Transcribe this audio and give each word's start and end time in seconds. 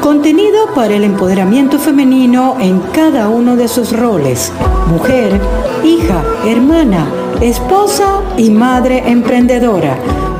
Contenido 0.00 0.66
para 0.74 0.94
el 0.94 1.04
empoderamiento 1.04 1.78
femenino 1.78 2.56
en 2.58 2.80
cada 2.92 3.28
uno 3.28 3.54
de 3.54 3.68
sus 3.68 3.92
roles. 3.92 4.50
Mujer, 4.90 5.38
hija, 5.84 6.24
hermana, 6.46 7.06
esposa 7.42 8.22
y 8.38 8.50
madre 8.50 9.10
emprendedora. 9.10 9.98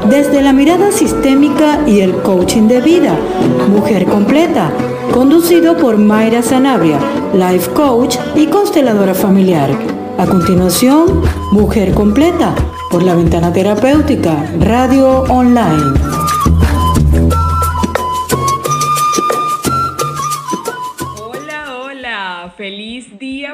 Desde 0.09 0.41
la 0.41 0.55
mirada 0.55 0.91
sistémica 0.93 1.81
y 1.87 2.01
el 2.01 2.23
coaching 2.23 2.69
de 2.69 2.81
vida. 2.81 3.15
Mujer 3.71 4.07
completa. 4.07 4.73
Conducido 5.13 5.77
por 5.77 5.99
Mayra 5.99 6.41
Sanabria, 6.41 6.99
life 7.35 7.71
coach 7.73 8.17
y 8.35 8.47
consteladora 8.47 9.13
familiar. 9.13 9.71
A 10.19 10.27
continuación, 10.27 11.21
Mujer 11.53 11.93
completa 11.93 12.55
por 12.91 13.03
la 13.03 13.15
ventana 13.15 13.53
terapéutica, 13.53 14.45
radio 14.59 15.23
online. 15.29 16.10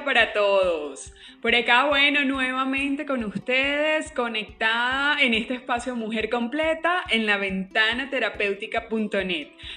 Para 0.06 0.32
todos. 0.32 1.12
Por 1.42 1.54
acá, 1.54 1.86
bueno, 1.86 2.24
nuevamente 2.24 3.04
con 3.04 3.24
ustedes, 3.24 4.12
conectada 4.12 5.20
en 5.20 5.34
este 5.34 5.54
espacio 5.54 5.96
Mujer 5.96 6.30
Completa 6.30 7.02
en 7.10 7.26
la 7.26 7.36
ventana. 7.36 8.08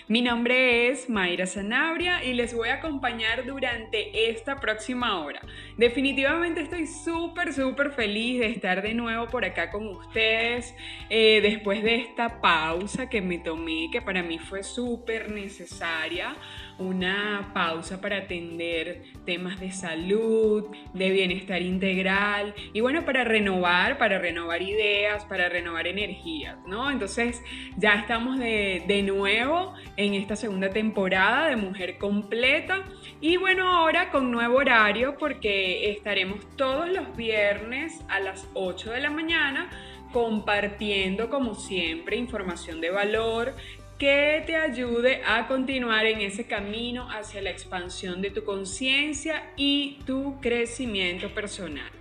Mi 0.08 0.22
nombre 0.22 0.88
es 0.90 1.10
Mayra 1.10 1.48
Sanabria 1.48 2.24
y 2.24 2.34
les 2.34 2.54
voy 2.54 2.70
a 2.70 2.76
acompañar 2.76 3.46
durante 3.46 4.30
esta 4.30 4.60
próxima 4.60 5.20
hora. 5.20 5.42
Definitivamente 5.78 6.62
estoy 6.62 6.86
súper, 6.86 7.52
súper 7.52 7.92
feliz 7.92 8.40
de 8.40 8.48
estar 8.48 8.84
de 8.84 8.94
nuevo 8.94 9.28
por 9.28 9.44
acá 9.46 9.72
con 9.72 9.88
ustedes 9.88 10.76
eh, 11.10 11.40
después 11.42 11.84
de 11.84 11.96
esta 11.96 12.40
pausa 12.40 13.10
que 13.10 13.22
me 13.22 13.40
tomé, 13.40 13.90
que 13.92 14.02
para 14.02 14.22
mí 14.22 14.38
fue 14.38 14.64
súper 14.64 15.32
necesaria 15.32 16.36
una 16.80 17.52
pausa 17.54 18.02
para 18.02 18.18
atender 18.18 19.04
temas 19.26 19.60
de 19.60 19.72
salud, 19.72 20.66
de 20.94 21.10
bienestar 21.12 21.62
integral 21.62 22.56
y 22.74 22.82
bueno, 22.82 23.06
para 23.06 23.24
renovar, 23.24 23.98
para 23.98 24.18
renovar 24.18 24.62
ideas, 24.62 25.26
para 25.26 25.50
renovar 25.50 25.88
energías, 25.88 26.58
¿no? 26.66 26.90
Entonces 26.90 27.42
ya 27.78 27.96
estamos 27.96 28.40
de, 28.40 28.84
de 28.88 29.04
nuevo 29.04 29.74
en 29.98 30.14
esta 30.14 30.36
segunda 30.36 30.70
temporada 30.70 31.50
de 31.50 31.56
Mujer 31.56 31.98
Completa 31.98 32.84
y 33.22 33.38
bueno, 33.38 33.68
ahora 33.68 34.10
con 34.10 34.32
nuevo 34.32 34.58
horario 34.58 35.18
porque 35.18 35.92
estaremos 35.92 36.40
todos 36.56 36.90
los 36.90 37.16
viernes 37.16 38.00
a 38.08 38.20
las 38.20 38.48
8 38.54 38.92
de 38.92 39.02
la 39.02 39.10
mañana 39.10 39.70
compartiendo 40.12 41.30
como 41.30 41.56
siempre 41.56 42.18
información 42.18 42.82
de 42.82 42.90
valor 42.90 43.54
que 44.00 44.42
te 44.46 44.56
ayude 44.56 45.22
a 45.26 45.46
continuar 45.48 46.06
en 46.06 46.22
ese 46.22 46.46
camino 46.46 47.10
hacia 47.12 47.42
la 47.42 47.50
expansión 47.50 48.22
de 48.22 48.32
tu 48.32 48.46
conciencia 48.46 49.52
y 49.58 50.00
tu 50.06 50.40
crecimiento 50.40 51.28
personal. 51.36 51.99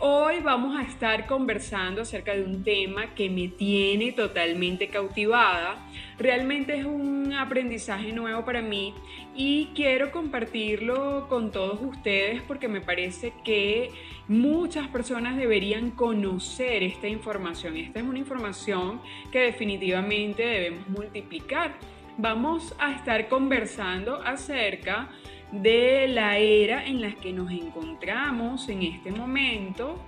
Hoy 0.00 0.38
vamos 0.44 0.78
a 0.78 0.82
estar 0.82 1.26
conversando 1.26 2.02
acerca 2.02 2.32
de 2.32 2.44
un 2.44 2.62
tema 2.62 3.14
que 3.16 3.28
me 3.28 3.48
tiene 3.48 4.12
totalmente 4.12 4.86
cautivada. 4.86 5.76
Realmente 6.18 6.78
es 6.78 6.84
un 6.84 7.32
aprendizaje 7.32 8.12
nuevo 8.12 8.44
para 8.44 8.62
mí 8.62 8.94
y 9.34 9.70
quiero 9.74 10.12
compartirlo 10.12 11.26
con 11.28 11.50
todos 11.50 11.80
ustedes 11.82 12.42
porque 12.42 12.68
me 12.68 12.80
parece 12.80 13.32
que 13.44 13.90
muchas 14.28 14.86
personas 14.86 15.36
deberían 15.36 15.90
conocer 15.90 16.84
esta 16.84 17.08
información. 17.08 17.76
Esta 17.76 17.98
es 17.98 18.06
una 18.06 18.20
información 18.20 19.00
que 19.32 19.40
definitivamente 19.40 20.44
debemos 20.44 20.88
multiplicar. 20.88 21.74
Vamos 22.18 22.72
a 22.78 22.92
estar 22.92 23.28
conversando 23.28 24.22
acerca 24.22 25.08
la 25.52 26.38
era 26.38 26.86
en 26.86 27.00
la 27.00 27.12
que 27.12 27.32
nos 27.32 27.50
encontramos 27.50 28.68
en 28.68 28.82
este 28.82 29.10
momento, 29.10 30.02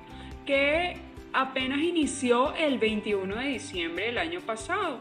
que 0.47 0.97
apenas 1.33 1.81
inició 1.81 2.55
el 2.55 2.79
21 2.79 3.37
de 3.37 3.47
diciembre 3.47 4.07
del 4.07 4.19
año 4.19 4.41
pasado. 4.41 5.01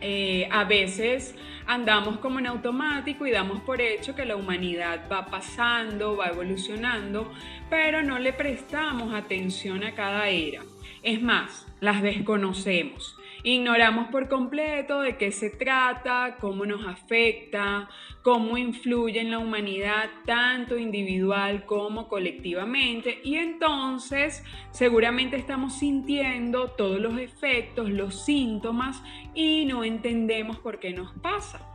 Eh, 0.00 0.48
a 0.50 0.64
veces 0.64 1.36
andamos 1.66 2.18
como 2.18 2.40
en 2.40 2.48
automático 2.48 3.24
y 3.24 3.30
damos 3.30 3.60
por 3.60 3.80
hecho 3.80 4.16
que 4.16 4.24
la 4.24 4.34
humanidad 4.34 5.06
va 5.10 5.26
pasando, 5.26 6.16
va 6.16 6.26
evolucionando, 6.26 7.32
pero 7.70 8.02
no 8.02 8.18
le 8.18 8.32
prestamos 8.32 9.14
atención 9.14 9.84
a 9.84 9.94
cada 9.94 10.28
era. 10.28 10.62
Es 11.02 11.22
más, 11.22 11.66
las 11.80 12.02
desconocemos. 12.02 13.16
Ignoramos 13.44 14.08
por 14.08 14.28
completo 14.28 15.00
de 15.00 15.16
qué 15.16 15.32
se 15.32 15.50
trata, 15.50 16.36
cómo 16.40 16.64
nos 16.64 16.86
afecta, 16.86 17.88
cómo 18.22 18.56
influye 18.56 19.20
en 19.20 19.32
la 19.32 19.40
humanidad 19.40 20.10
tanto 20.24 20.78
individual 20.78 21.66
como 21.66 22.06
colectivamente 22.06 23.18
y 23.24 23.34
entonces 23.34 24.44
seguramente 24.70 25.36
estamos 25.36 25.76
sintiendo 25.76 26.68
todos 26.68 27.00
los 27.00 27.18
efectos, 27.18 27.90
los 27.90 28.24
síntomas 28.24 29.02
y 29.34 29.64
no 29.64 29.82
entendemos 29.82 30.58
por 30.58 30.78
qué 30.78 30.92
nos 30.92 31.12
pasa. 31.14 31.68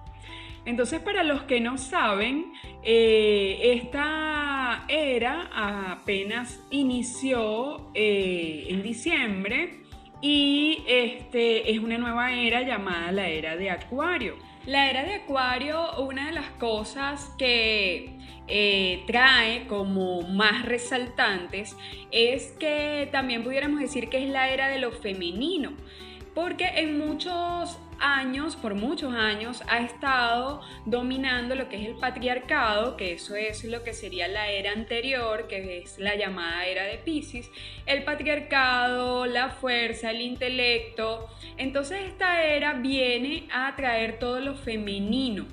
Entonces, 0.63 1.01
para 1.01 1.23
los 1.23 1.43
que 1.43 1.61
no 1.61 1.77
saben, 1.77 2.51
eh, 2.83 3.73
esta 3.75 4.85
era 4.87 5.49
apenas 5.91 6.61
inició 6.71 7.89
eh, 7.93 8.67
en 8.69 8.83
diciembre 8.83 9.86
y 10.21 10.83
este, 10.87 11.71
es 11.71 11.79
una 11.79 11.97
nueva 11.97 12.33
era 12.33 12.61
llamada 12.61 13.11
la 13.11 13.27
era 13.27 13.55
de 13.55 13.69
Acuario. 13.69 14.35
La 14.65 14.89
era 14.89 15.03
de 15.03 15.15
Acuario, 15.15 15.97
una 15.99 16.27
de 16.27 16.33
las 16.33 16.49
cosas 16.51 17.31
que 17.37 18.17
eh, 18.47 19.03
trae 19.07 19.67
como 19.67 20.21
más 20.23 20.65
resaltantes 20.65 21.75
es 22.11 22.53
que 22.59 23.07
también 23.11 23.43
pudiéramos 23.43 23.79
decir 23.79 24.09
que 24.09 24.23
es 24.23 24.29
la 24.29 24.49
era 24.49 24.67
de 24.69 24.79
lo 24.79 24.91
femenino, 24.91 25.73
porque 26.33 26.65
en 26.65 26.97
muchos 26.97 27.77
años, 27.99 28.55
por 28.55 28.75
muchos 28.75 29.13
años, 29.13 29.63
ha 29.67 29.79
estado 29.79 30.61
dominando 30.85 31.55
lo 31.55 31.69
que 31.69 31.81
es 31.81 31.87
el 31.87 31.95
patriarcado, 31.95 32.97
que 32.97 33.13
eso 33.13 33.35
es 33.35 33.63
lo 33.63 33.83
que 33.83 33.93
sería 33.93 34.27
la 34.27 34.49
era 34.49 34.71
anterior, 34.71 35.47
que 35.47 35.79
es 35.79 35.97
la 35.99 36.15
llamada 36.15 36.65
era 36.65 36.83
de 36.83 36.97
Pisces, 36.97 37.49
el 37.85 38.03
patriarcado, 38.03 39.25
la 39.25 39.49
fuerza, 39.49 40.11
el 40.11 40.21
intelecto. 40.21 41.27
Entonces 41.57 42.01
esta 42.07 42.43
era 42.43 42.73
viene 42.73 43.47
a 43.53 43.75
traer 43.75 44.19
todo 44.19 44.39
lo 44.39 44.55
femenino. 44.55 45.45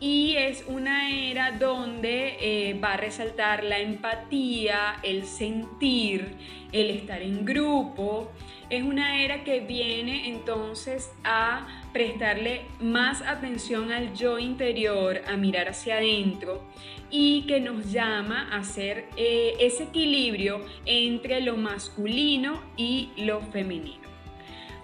Y 0.00 0.36
es 0.36 0.64
una 0.68 1.10
era 1.10 1.52
donde 1.52 2.36
eh, 2.40 2.74
va 2.74 2.92
a 2.92 2.96
resaltar 2.96 3.64
la 3.64 3.80
empatía, 3.80 5.00
el 5.02 5.26
sentir, 5.26 6.36
el 6.70 6.90
estar 6.90 7.20
en 7.20 7.44
grupo, 7.44 8.30
es 8.70 8.82
una 8.82 9.22
era 9.22 9.44
que 9.44 9.60
viene 9.60 10.28
entonces 10.28 11.10
a 11.24 11.66
prestarle 11.92 12.62
más 12.80 13.22
atención 13.22 13.92
al 13.92 14.14
yo 14.14 14.38
interior, 14.38 15.22
a 15.26 15.36
mirar 15.36 15.68
hacia 15.68 15.96
adentro 15.96 16.62
y 17.10 17.46
que 17.46 17.60
nos 17.60 17.90
llama 17.90 18.48
a 18.52 18.58
hacer 18.58 19.06
eh, 19.16 19.54
ese 19.60 19.84
equilibrio 19.84 20.64
entre 20.84 21.40
lo 21.40 21.56
masculino 21.56 22.62
y 22.76 23.10
lo 23.16 23.40
femenino. 23.40 24.06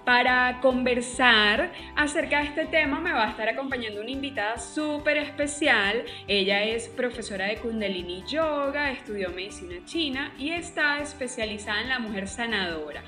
Para 0.04 0.60
conversar 0.60 1.72
acerca 1.96 2.40
de 2.40 2.48
este 2.48 2.66
tema 2.66 3.00
me 3.00 3.12
va 3.12 3.26
a 3.26 3.30
estar 3.30 3.48
acompañando 3.48 4.02
una 4.02 4.10
invitada 4.10 4.58
súper 4.58 5.16
especial. 5.16 6.04
Ella 6.28 6.62
es 6.62 6.88
profesora 6.88 7.46
de 7.46 7.56
Kundalini 7.56 8.22
Yoga, 8.28 8.90
estudió 8.90 9.30
medicina 9.30 9.76
china 9.86 10.34
y 10.38 10.50
está 10.50 11.00
especializada 11.00 11.80
en 11.80 11.88
la 11.88 11.98
mujer 12.00 12.28
sanadora. 12.28 13.02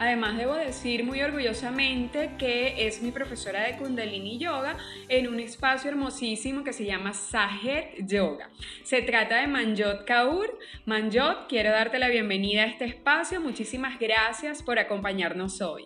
Además, 0.00 0.38
debo 0.38 0.54
decir 0.54 1.04
muy 1.04 1.20
orgullosamente 1.20 2.30
que 2.38 2.86
es 2.86 3.02
mi 3.02 3.10
profesora 3.10 3.64
de 3.64 3.76
Kundalini 3.76 4.38
Yoga 4.38 4.78
en 5.10 5.28
un 5.28 5.38
espacio 5.40 5.90
hermosísimo 5.90 6.64
que 6.64 6.72
se 6.72 6.86
llama 6.86 7.12
Sajet 7.12 8.06
Yoga. 8.06 8.48
Se 8.82 9.02
trata 9.02 9.42
de 9.42 9.46
Manjot 9.46 10.06
Kaur. 10.06 10.58
Manjot, 10.86 11.48
quiero 11.50 11.70
darte 11.70 11.98
la 11.98 12.08
bienvenida 12.08 12.62
a 12.62 12.64
este 12.64 12.86
espacio. 12.86 13.42
Muchísimas 13.42 13.98
gracias 13.98 14.62
por 14.62 14.78
acompañarnos 14.78 15.60
hoy. 15.60 15.84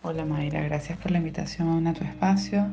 Hola 0.00 0.24
Mayra, 0.24 0.62
gracias 0.62 0.96
por 0.96 1.10
la 1.10 1.18
invitación 1.18 1.86
a 1.86 1.92
tu 1.92 2.02
espacio. 2.02 2.66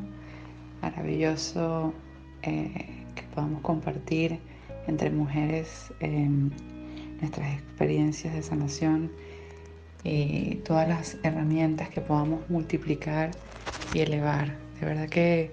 Maravilloso 0.80 1.92
eh, 2.40 3.04
que 3.14 3.22
podamos 3.34 3.60
compartir 3.60 4.38
entre 4.86 5.10
mujeres. 5.10 5.92
Eh, 6.00 6.30
nuestras 7.22 7.54
experiencias 7.54 8.34
de 8.34 8.42
sanación 8.42 9.10
y 10.04 10.56
todas 10.56 10.88
las 10.88 11.16
herramientas 11.22 11.88
que 11.88 12.00
podamos 12.00 12.48
multiplicar 12.50 13.30
y 13.94 14.00
elevar. 14.00 14.56
De 14.80 14.86
verdad 14.86 15.08
que 15.08 15.52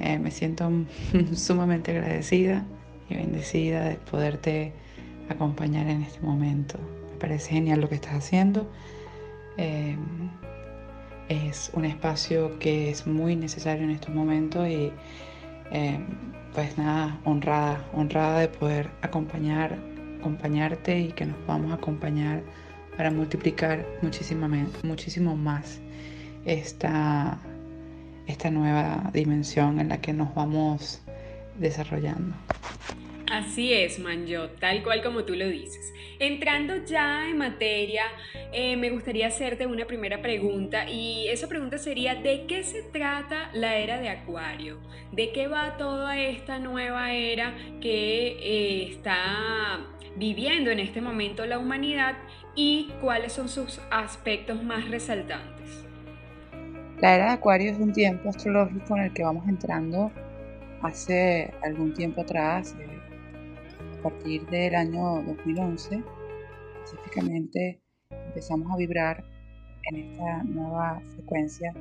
eh, 0.00 0.18
me 0.18 0.30
siento 0.30 0.70
sumamente 1.34 1.92
agradecida 1.92 2.64
y 3.08 3.14
bendecida 3.14 3.84
de 3.84 3.94
poderte 3.96 4.72
acompañar 5.28 5.86
en 5.86 6.02
este 6.02 6.20
momento. 6.20 6.78
Me 7.12 7.18
parece 7.18 7.52
genial 7.52 7.80
lo 7.80 7.88
que 7.88 7.94
estás 7.94 8.14
haciendo. 8.14 8.70
Eh, 9.56 9.96
es 11.28 11.70
un 11.74 11.84
espacio 11.84 12.58
que 12.58 12.90
es 12.90 13.06
muy 13.06 13.36
necesario 13.36 13.84
en 13.84 13.90
estos 13.90 14.14
momentos 14.14 14.68
y 14.68 14.92
eh, 15.70 15.98
pues 16.54 16.76
nada, 16.76 17.18
honrada, 17.24 17.84
honrada 17.94 18.40
de 18.40 18.48
poder 18.48 18.90
acompañar, 19.02 19.78
acompañarte 20.24 20.98
y 20.98 21.08
que 21.12 21.26
nos 21.26 21.36
podamos 21.44 21.70
acompañar 21.74 22.42
para 22.96 23.10
multiplicar 23.10 23.84
muchísimo 24.00 25.36
más 25.36 25.80
esta, 26.46 27.38
esta 28.26 28.50
nueva 28.50 29.10
dimensión 29.12 29.80
en 29.80 29.90
la 29.90 30.00
que 30.00 30.14
nos 30.14 30.34
vamos 30.34 31.02
desarrollando. 31.58 32.34
Así 33.30 33.74
es, 33.74 33.98
Manjo, 33.98 34.48
tal 34.60 34.82
cual 34.82 35.02
como 35.02 35.24
tú 35.24 35.34
lo 35.34 35.46
dices. 35.46 35.92
Entrando 36.18 36.86
ya 36.86 37.28
en 37.28 37.36
materia, 37.36 38.04
eh, 38.56 38.76
me 38.76 38.90
gustaría 38.90 39.26
hacerte 39.26 39.66
una 39.66 39.84
primera 39.84 40.22
pregunta 40.22 40.88
y 40.88 41.26
esa 41.26 41.48
pregunta 41.48 41.76
sería, 41.76 42.14
¿de 42.14 42.46
qué 42.46 42.62
se 42.62 42.82
trata 42.82 43.50
la 43.52 43.78
era 43.78 43.98
de 43.98 44.08
Acuario? 44.08 44.78
¿De 45.10 45.32
qué 45.32 45.48
va 45.48 45.76
toda 45.76 46.16
esta 46.20 46.60
nueva 46.60 47.12
era 47.12 47.56
que 47.80 48.36
eh, 48.38 48.92
está 48.92 49.80
viviendo 50.16 50.70
en 50.70 50.78
este 50.78 51.00
momento 51.00 51.44
la 51.46 51.58
humanidad 51.58 52.14
y 52.54 52.92
cuáles 53.00 53.32
son 53.32 53.48
sus 53.48 53.80
aspectos 53.90 54.62
más 54.62 54.88
resaltantes? 54.88 55.84
La 57.00 57.16
era 57.16 57.24
de 57.24 57.30
Acuario 57.32 57.72
es 57.72 57.78
un 57.80 57.92
tiempo 57.92 58.28
astrológico 58.28 58.96
en 58.96 59.02
el 59.02 59.12
que 59.12 59.24
vamos 59.24 59.48
entrando 59.48 60.12
hace 60.80 61.52
algún 61.64 61.92
tiempo 61.92 62.20
atrás, 62.20 62.76
eh, 62.78 62.86
a 63.98 64.02
partir 64.02 64.46
del 64.46 64.76
año 64.76 65.24
2011, 65.24 66.04
específicamente 66.84 67.83
empezamos 68.34 68.72
a 68.72 68.76
vibrar 68.76 69.24
en 69.84 69.96
esta 69.96 70.42
nueva 70.42 71.00
frecuencia 71.14 71.72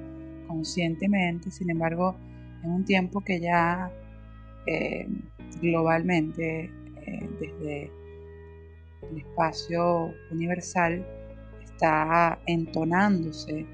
conscientemente, 0.47 1.49
sin 1.49 1.71
embargo, 1.71 2.15
en 2.63 2.69
un 2.69 2.85
tiempo 2.85 3.21
que 3.21 3.39
ya 3.39 3.91
eh, 4.67 5.07
globalmente, 5.59 6.65
eh, 7.07 7.29
desde 7.39 7.91
el 9.09 9.17
espacio 9.17 10.13
universal, 10.29 11.03
está 11.63 12.39
entonándose 12.45 13.65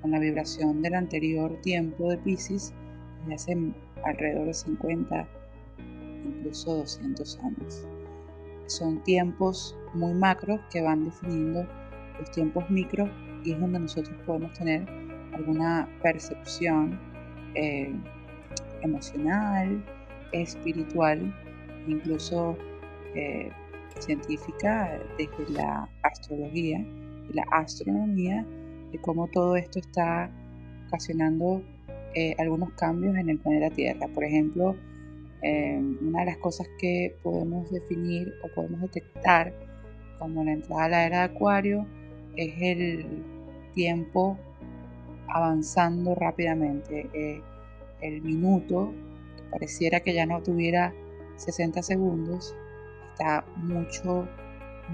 con 0.00 0.12
la 0.12 0.20
vibración 0.20 0.80
del 0.80 0.94
anterior 0.94 1.60
tiempo 1.62 2.08
de 2.08 2.18
Pisces 2.18 2.72
desde 3.22 3.34
hace 3.34 3.72
alrededor 4.04 4.46
de 4.46 4.54
50, 4.54 5.28
incluso 6.24 6.76
200 6.76 7.38
años. 7.40 7.84
Son 8.66 9.02
tiempos 9.02 9.76
muy 9.92 10.14
macros 10.14 10.60
que 10.70 10.82
van 10.82 11.04
definiendo 11.04 11.66
los 12.18 12.30
tiempos 12.30 12.68
micros 12.70 13.08
y 13.44 13.52
es 13.52 13.60
donde 13.60 13.80
nosotros 13.80 14.16
podemos 14.26 14.52
tener 14.54 14.84
alguna 15.32 15.88
percepción 16.02 16.98
eh, 17.54 17.92
emocional, 18.82 19.82
espiritual, 20.32 21.34
incluso 21.86 22.56
eh, 23.14 23.50
científica 23.98 25.00
desde 25.16 25.52
la 25.52 25.88
astrología 26.02 26.78
y 26.78 27.32
la 27.32 27.44
astronomía 27.50 28.44
de 28.92 28.98
cómo 29.00 29.28
todo 29.28 29.56
esto 29.56 29.78
está 29.78 30.30
ocasionando 30.86 31.62
eh, 32.14 32.34
algunos 32.38 32.72
cambios 32.72 33.16
en 33.16 33.28
el 33.28 33.38
planeta 33.38 33.74
Tierra. 33.74 34.08
Por 34.08 34.24
ejemplo, 34.24 34.76
una 35.40 36.20
de 36.20 36.26
las 36.26 36.38
cosas 36.38 36.66
que 36.80 37.14
podemos 37.22 37.70
definir 37.70 38.32
o 38.42 38.52
podemos 38.56 38.80
detectar 38.80 39.52
como 40.18 40.42
la 40.42 40.52
entrada 40.52 40.84
a 40.84 40.88
la 40.88 41.06
era 41.06 41.18
de 41.18 41.34
Acuario 41.34 41.86
es 42.38 42.54
el 42.60 43.24
tiempo 43.74 44.38
avanzando 45.28 46.14
rápidamente. 46.14 47.08
Eh, 47.12 47.42
el 48.00 48.22
minuto, 48.22 48.92
que 49.36 49.42
pareciera 49.50 50.00
que 50.00 50.14
ya 50.14 50.24
no 50.24 50.42
tuviera 50.42 50.94
60 51.36 51.82
segundos, 51.82 52.54
está 53.12 53.44
mucho 53.56 54.28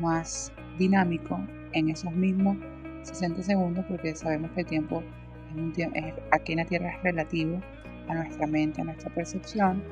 más 0.00 0.52
dinámico 0.78 1.38
en 1.72 1.90
esos 1.90 2.12
mismos 2.12 2.56
60 3.02 3.42
segundos 3.42 3.84
porque 3.88 4.14
sabemos 4.16 4.50
que 4.52 4.60
el 4.60 4.66
tiempo, 4.66 5.02
aquí 6.30 6.52
en 6.52 6.58
la 6.58 6.64
Tierra 6.64 6.96
es 6.96 7.02
relativo 7.02 7.60
a 8.08 8.14
nuestra 8.14 8.46
mente, 8.46 8.80
a 8.80 8.84
nuestra 8.84 9.12
percepción. 9.14 9.82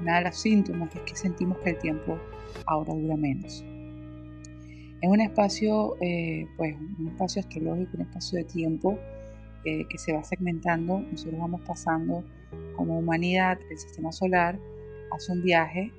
Una 0.00 0.18
de 0.18 0.24
los 0.24 0.36
síntomas 0.36 0.94
es 0.94 1.02
que 1.02 1.16
sentimos 1.16 1.58
que 1.58 1.70
el 1.70 1.78
tiempo 1.78 2.18
ahora 2.66 2.92
dura 2.92 3.16
menos. 3.16 3.64
Es 5.02 5.08
un 5.10 5.20
espacio, 5.20 5.96
eh, 6.00 6.46
pues, 6.56 6.76
un 6.76 7.08
espacio 7.08 7.40
astrológico, 7.40 7.90
un 7.94 8.02
espacio 8.02 8.38
de 8.38 8.44
tiempo 8.44 8.96
eh, 9.64 9.84
que 9.88 9.98
se 9.98 10.12
va 10.12 10.22
segmentando. 10.22 11.00
Nosotros 11.00 11.40
vamos 11.40 11.60
pasando 11.62 12.22
como 12.76 13.00
humanidad, 13.00 13.58
el 13.68 13.78
sistema 13.78 14.12
solar 14.12 14.56
hace 15.10 15.32
un 15.32 15.42
viaje 15.42 15.92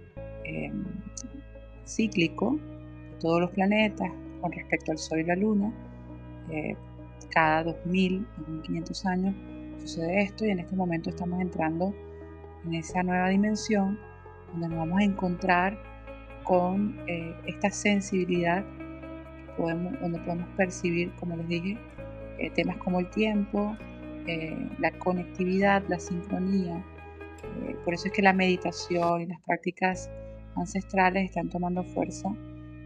em, 0.45 0.85
cíclico 1.85 2.57
de 3.11 3.17
todos 3.19 3.41
los 3.41 3.51
planetas 3.51 4.09
con 4.39 4.53
respecto 4.53 4.93
al 4.93 4.97
Sol 4.97 5.19
y 5.19 5.23
la 5.25 5.35
Luna 5.35 5.73
eh, 6.49 6.75
cada 7.29 7.63
2000, 7.63 8.25
2500 8.37 9.05
años 9.05 9.35
sucede 9.81 10.21
esto 10.21 10.45
y 10.45 10.51
en 10.51 10.59
este 10.59 10.75
momento 10.77 11.09
estamos 11.09 11.41
entrando 11.41 11.93
en 12.65 12.75
esa 12.75 13.03
nueva 13.03 13.29
dimensión 13.29 13.99
donde 14.53 14.69
nos 14.69 14.77
vamos 14.77 15.01
a 15.01 15.03
encontrar 15.03 15.77
con 16.43 16.97
esta 17.45 17.69
sensibilidad 17.69 18.65
podemos, 19.57 19.99
donde 19.99 20.19
podemos 20.19 20.47
percibir, 20.57 21.11
como 21.19 21.35
les 21.37 21.47
dije, 21.47 21.77
eh, 22.39 22.49
temas 22.51 22.77
como 22.77 22.99
el 22.99 23.09
tiempo, 23.09 23.75
la 24.79 24.89
conectividad, 24.99 25.83
la 25.89 25.99
sincronía. 25.99 26.81
por 27.83 27.93
eso 27.93 28.07
es 28.07 28.13
que 28.13 28.21
la 28.21 28.31
meditación 28.31 29.21
y 29.21 29.25
las 29.25 29.41
prácticas 29.41 30.09
ancestrales 30.55 31.25
están 31.25 31.49
tomando 31.49 31.83
fuerza 31.83 32.29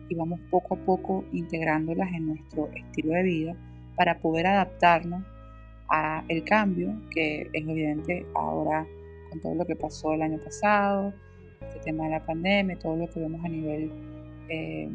y 0.10 0.16
vamos 0.16 0.40
poco 0.50 0.76
a 0.76 0.78
poco 0.78 1.26
integrándolas 1.32 2.12
en 2.14 2.28
nuestro 2.28 2.70
estilo 2.74 3.14
de 3.14 3.24
vida 3.24 3.56
para 3.96 4.20
poder 4.20 4.48
adaptarnos 4.48 5.24
a 5.90 6.24
el 6.28 6.44
cambio 6.44 6.94
que 7.12 7.50
es 7.54 7.68
evidente 7.68 8.26
ahora 8.36 8.86
con 9.30 9.42
todo 9.42 9.56
lo 9.56 9.66
que 9.66 9.76
pasó 9.76 10.14
el 10.14 10.22
año 10.22 10.40
pasado, 10.44 11.14
este 11.62 11.80
tema 11.80 12.06
de 12.06 12.12
la 12.12 12.26
pandemia, 12.26 12.78
todo 12.80 12.96
lo 12.96 13.10
que 13.10 13.20
vemos 13.20 13.44
a 13.44 13.50
nivel 13.50 13.92
eh, 14.50 14.90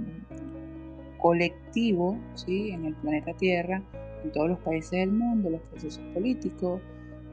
colectivo 1.22 2.18
¿sí? 2.34 2.70
en 2.70 2.84
el 2.84 2.94
planeta 2.96 3.32
Tierra, 3.34 3.80
en 4.24 4.32
todos 4.32 4.50
los 4.50 4.58
países 4.58 4.90
del 4.90 5.12
mundo, 5.12 5.50
los 5.50 5.60
procesos 5.62 6.02
políticos, 6.12 6.80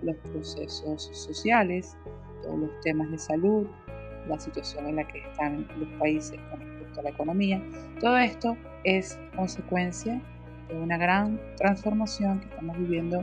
los 0.04 0.16
procesos 0.18 1.10
sociales, 1.12 1.98
todos 2.44 2.60
los 2.60 2.80
temas 2.82 3.10
de 3.10 3.18
salud, 3.18 3.68
la 4.28 4.40
situación 4.40 4.88
en 4.88 4.98
la 4.98 5.08
que 5.08 5.20
están 5.20 5.68
los 5.80 5.90
países 6.00 6.40
con 6.52 7.04
la 7.04 7.10
economía. 7.10 7.62
Todo 8.00 8.18
esto 8.18 8.56
es 8.84 9.18
consecuencia 9.36 10.22
de 10.68 10.78
una 10.78 10.98
gran 10.98 11.40
transformación 11.58 12.42
que 12.42 12.50
estamos 12.50 12.78
viviendo 12.78 13.20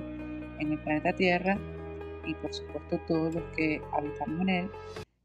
en 0.58 0.72
el 0.72 0.78
planeta 0.80 1.12
Tierra 1.12 1.56
y 2.26 2.34
por 2.34 2.52
supuesto 2.52 2.98
todos 3.06 3.34
los 3.36 3.44
que 3.56 3.80
habitamos 3.92 4.40
en 4.40 4.48
él, 4.48 4.70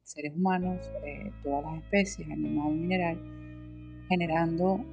seres 0.04 0.34
humanos, 0.36 0.80
eh, 1.04 1.32
todas 1.44 1.63
las 1.63 1.84
especies, 1.84 2.30
animal, 2.30 2.74
mineral, 2.74 3.18
generando 4.08 4.86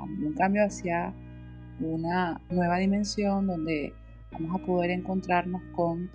un 0.00 0.34
cambio 0.34 0.64
hacia 0.64 1.14
una 1.80 2.40
nueva 2.50 2.78
dimensión 2.78 3.46
donde 3.46 3.92
vamos 4.32 4.60
a 4.60 4.66
poder 4.66 4.90
encontrarnos 4.90 5.62
con 5.74 6.10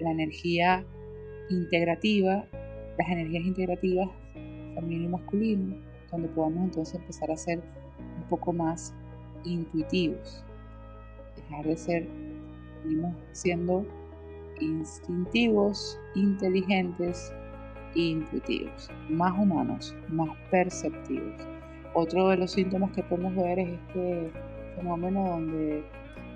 la 0.00 0.10
energía 0.10 0.84
integrativa, 1.50 2.44
las 2.98 3.08
energías 3.08 3.44
integrativas 3.44 4.10
femenino 4.74 5.04
y 5.04 5.08
masculino, 5.08 5.76
donde 6.10 6.28
podamos 6.28 6.64
entonces 6.64 6.94
empezar 6.96 7.30
a 7.30 7.36
ser 7.36 7.58
un 7.58 8.28
poco 8.28 8.52
más 8.52 8.94
intuitivos, 9.44 10.44
dejar 11.36 11.66
de 11.66 11.76
ser, 11.76 12.08
venimos 12.84 13.14
siendo 13.32 13.86
instintivos, 14.60 15.98
inteligentes 16.14 17.32
e 17.94 18.00
intuitivos, 18.00 18.90
más 19.08 19.32
humanos, 19.38 19.94
más 20.08 20.30
perceptivos. 20.50 21.57
Otro 22.00 22.28
de 22.28 22.36
los 22.36 22.52
síntomas 22.52 22.92
que 22.92 23.02
podemos 23.02 23.34
ver 23.34 23.58
es 23.58 23.70
este 23.70 24.30
fenómeno 24.76 25.30
donde 25.30 25.82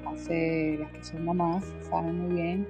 hace 0.06 0.76
las 0.80 0.90
que 0.90 1.04
son 1.04 1.24
mamás 1.24 1.72
saben 1.82 2.18
muy 2.18 2.34
bien 2.34 2.66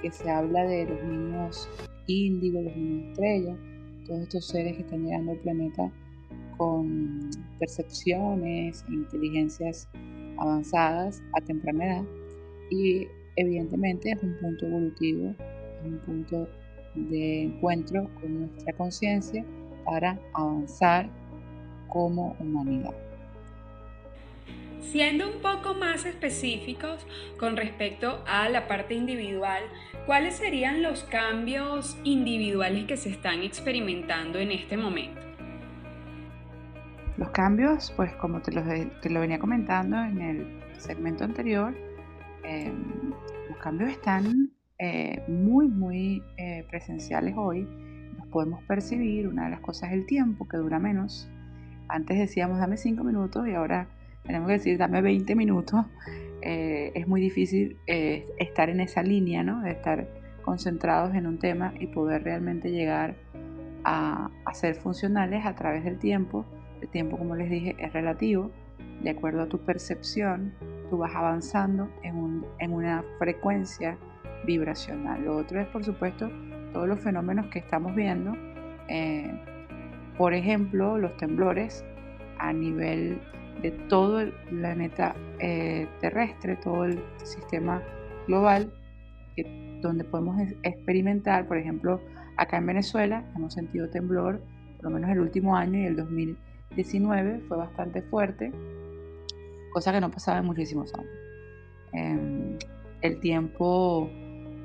que 0.00 0.12
se 0.12 0.30
habla 0.30 0.62
de 0.62 0.86
los 0.86 1.02
niños 1.02 1.68
índigo, 2.06 2.62
los 2.62 2.76
niños 2.76 3.08
estrella, 3.08 3.56
todos 4.06 4.20
estos 4.20 4.46
seres 4.46 4.76
que 4.76 4.82
están 4.82 5.02
llegando 5.04 5.32
al 5.32 5.38
planeta 5.38 5.90
con 6.56 7.28
percepciones 7.58 8.84
e 8.88 8.92
inteligencias 8.92 9.88
avanzadas 10.38 11.20
a 11.34 11.40
temprana 11.40 11.86
edad. 11.86 12.04
Y 12.70 13.08
evidentemente 13.34 14.12
es 14.12 14.22
un 14.22 14.38
punto 14.38 14.64
evolutivo, 14.64 15.34
es 15.80 15.86
un 15.86 15.98
punto 16.06 16.48
de 16.94 17.42
encuentro 17.42 18.08
con 18.20 18.42
nuestra 18.42 18.72
conciencia 18.74 19.44
para 19.84 20.20
avanzar 20.34 21.10
como 21.88 22.36
humanidad. 22.38 22.94
Siendo 24.80 25.28
un 25.28 25.42
poco 25.42 25.74
más 25.74 26.06
específicos 26.06 27.06
con 27.38 27.56
respecto 27.56 28.24
a 28.26 28.48
la 28.48 28.68
parte 28.68 28.94
individual, 28.94 29.62
¿cuáles 30.06 30.36
serían 30.36 30.82
los 30.82 31.04
cambios 31.04 31.98
individuales 32.04 32.86
que 32.86 32.96
se 32.96 33.10
están 33.10 33.42
experimentando 33.42 34.38
en 34.38 34.50
este 34.50 34.78
momento? 34.78 35.20
Los 37.18 37.30
cambios, 37.30 37.92
pues 37.96 38.14
como 38.14 38.40
te 38.40 38.52
lo, 38.52 39.20
venía 39.20 39.38
comentando 39.38 39.98
en 39.98 40.20
el 40.22 40.60
segmento 40.78 41.24
anterior, 41.24 41.74
em, 42.44 43.12
los 43.48 43.58
cambios 43.58 43.90
están 43.90 44.52
eh, 44.78 45.24
muy, 45.26 45.68
muy 45.68 46.22
eh, 46.36 46.64
presenciales 46.70 47.34
hoy. 47.36 47.68
Los 48.16 48.26
podemos 48.28 48.62
percibir. 48.64 49.26
Una 49.26 49.46
de 49.46 49.50
las 49.50 49.60
cosas 49.60 49.90
es 49.90 49.96
el 49.96 50.06
tiempo, 50.06 50.48
que 50.48 50.56
dura 50.56 50.78
menos. 50.78 51.28
Antes 51.88 52.18
decíamos 52.18 52.58
dame 52.58 52.76
5 52.76 53.02
minutos 53.04 53.46
y 53.48 53.54
ahora 53.54 53.88
tenemos 54.24 54.48
que 54.48 54.54
decir 54.54 54.78
dame 54.78 55.02
20 55.02 55.34
minutos. 55.34 55.84
Eh, 56.42 56.92
es 56.94 57.08
muy 57.08 57.20
difícil 57.20 57.78
estar 57.86 58.70
en 58.70 58.80
esa 58.80 59.02
línea, 59.02 59.42
¿no? 59.42 59.62
De 59.62 59.72
estar 59.72 60.08
concentrados 60.42 61.14
en 61.14 61.26
un 61.26 61.38
tema 61.38 61.74
y 61.78 61.88
poder 61.88 62.22
realmente 62.22 62.70
llegar 62.70 63.16
a, 63.84 64.30
a 64.44 64.54
ser 64.54 64.76
funcionales 64.76 65.44
a 65.44 65.54
través 65.54 65.84
del 65.84 65.98
tiempo 65.98 66.46
el 66.80 66.88
tiempo, 66.88 67.18
como 67.18 67.36
les 67.36 67.50
dije, 67.50 67.76
es 67.78 67.92
relativo. 67.92 68.50
De 69.02 69.10
acuerdo 69.10 69.42
a 69.42 69.48
tu 69.48 69.58
percepción, 69.58 70.52
tú 70.90 70.98
vas 70.98 71.14
avanzando 71.14 71.88
en, 72.02 72.72
una 72.72 73.04
frecuencia 73.18 73.96
vibracional. 74.44 75.24
Lo 75.24 75.36
otro 75.36 75.60
es, 75.60 75.66
por 75.68 75.84
supuesto, 75.84 76.30
todos 76.72 76.88
los 76.88 77.00
fenómenos 77.00 77.46
que 77.46 77.60
estamos 77.60 77.94
viendo. 77.94 78.32
Eh, 78.88 79.30
por 80.18 80.34
ejemplo, 80.34 80.98
los 80.98 81.16
temblores 81.16 81.84
a 82.38 82.52
nivel 82.52 83.18
de 83.62 83.70
todo 83.88 84.20
el 84.20 84.32
planeta 84.50 85.16
eh, 85.38 85.86
terrestre, 86.00 86.56
todo 86.56 86.84
el 86.84 87.02
sistema 87.24 87.82
global, 88.26 88.72
donde 89.80 90.04
podemos 90.04 90.40
experimentar, 90.64 91.46
por 91.46 91.56
ejemplo, 91.56 92.00
acá 92.36 92.58
en 92.58 92.66
Venezuela 92.66 93.24
hemos 93.36 93.54
sentido 93.54 93.88
temblor, 93.88 94.42
por 94.76 94.84
lo 94.84 94.90
menos 94.90 95.10
el 95.10 95.20
último 95.20 95.56
año 95.56 95.78
y 95.78 95.86
el 95.86 95.96
2000 95.96 96.36
19 96.74 97.40
fue 97.48 97.56
bastante 97.56 98.02
fuerte, 98.02 98.52
cosa 99.72 99.92
que 99.92 100.00
no 100.00 100.10
pasaba 100.10 100.38
en 100.38 100.46
muchísimos 100.46 100.92
años. 100.94 101.10
Em, 101.92 102.58
el 103.00 103.20
tiempo 103.20 104.08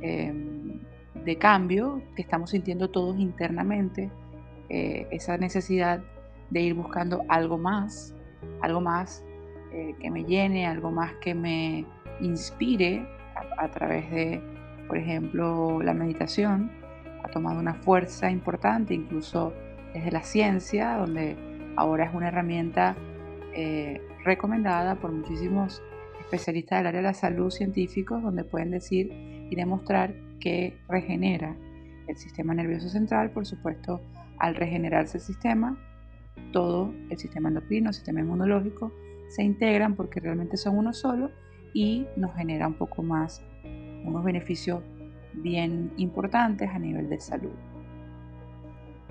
em, 0.02 0.80
de 1.24 1.38
cambio 1.38 2.02
que 2.16 2.22
estamos 2.22 2.50
sintiendo 2.50 2.90
todos 2.90 3.18
internamente, 3.20 4.12
eh, 4.70 5.08
esa 5.12 5.38
necesidad 5.38 6.02
de 6.50 6.62
ir 6.62 6.74
buscando 6.74 7.24
algo 7.30 7.58
más, 7.58 8.14
algo 8.62 8.82
más 8.82 9.24
eh, 9.72 9.96
que 10.00 10.10
me 10.10 10.24
llene, 10.24 10.68
algo 10.68 10.92
más 10.92 11.14
que 11.16 11.34
me 11.34 11.86
inspire 12.22 13.08
a, 13.58 13.68
través 13.70 14.10
de, 14.12 14.42
por 14.88 14.98
ejemplo, 14.98 15.82
la 15.82 15.94
meditación, 15.94 16.72
ha 17.24 17.30
tomado 17.30 17.60
una 17.60 17.74
fuerza 17.74 18.30
importante, 18.30 18.94
incluso 18.94 19.54
desde 19.94 20.12
la 20.12 20.24
ciencia, 20.24 20.98
donde 20.98 21.36
ahora 21.76 22.06
es 22.06 22.14
una 22.14 22.28
herramienta 22.28 22.96
eh, 23.54 24.02
recomendada 24.24 24.96
por 24.96 25.12
muchísimos 25.12 25.82
especialistas 26.20 26.80
del 26.80 26.88
área 26.88 27.02
de 27.02 27.08
la 27.08 27.14
salud 27.14 27.50
científicos 27.50 28.22
donde 28.22 28.44
pueden 28.44 28.72
decir 28.72 29.12
y 29.50 29.56
demostrar 29.56 30.14
que 30.40 30.78
regenera 30.88 31.56
el 32.08 32.18
sistema 32.18 32.54
nervioso 32.54 32.90
central, 32.90 33.32
por 33.32 33.46
supuesto, 33.46 34.02
al 34.40 34.56
regenerarse 34.56 35.18
el 35.18 35.24
sistema, 35.24 35.78
todo 36.52 36.94
el 37.10 37.18
sistema 37.18 37.50
endocrino, 37.50 37.90
el 37.90 37.94
sistema 37.96 38.20
inmunológico 38.20 38.92
se 39.30 39.44
integran 39.44 39.96
porque 39.96 40.20
realmente 40.20 40.58
son 40.58 40.78
uno 40.78 40.94
solo 40.94 41.32
y 41.74 42.06
nos 42.16 42.36
genera 42.36 42.68
un 42.68 42.76
poco 42.76 43.02
más 43.02 43.44
unos 44.06 44.24
beneficios 44.24 44.82
bien 45.34 45.92
importantes 45.98 46.70
a 46.70 46.78
nivel 46.78 47.10
de 47.10 47.20
salud. 47.20 47.54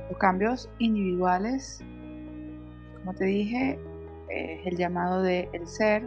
Los 0.09 0.19
cambios 0.19 0.69
individuales 0.79 1.83
como 3.03 3.15
te 3.15 3.25
dije, 3.25 3.79
es 4.29 4.65
el 4.65 4.77
llamado 4.77 5.23
de 5.23 5.49
el 5.53 5.67
ser, 5.67 6.07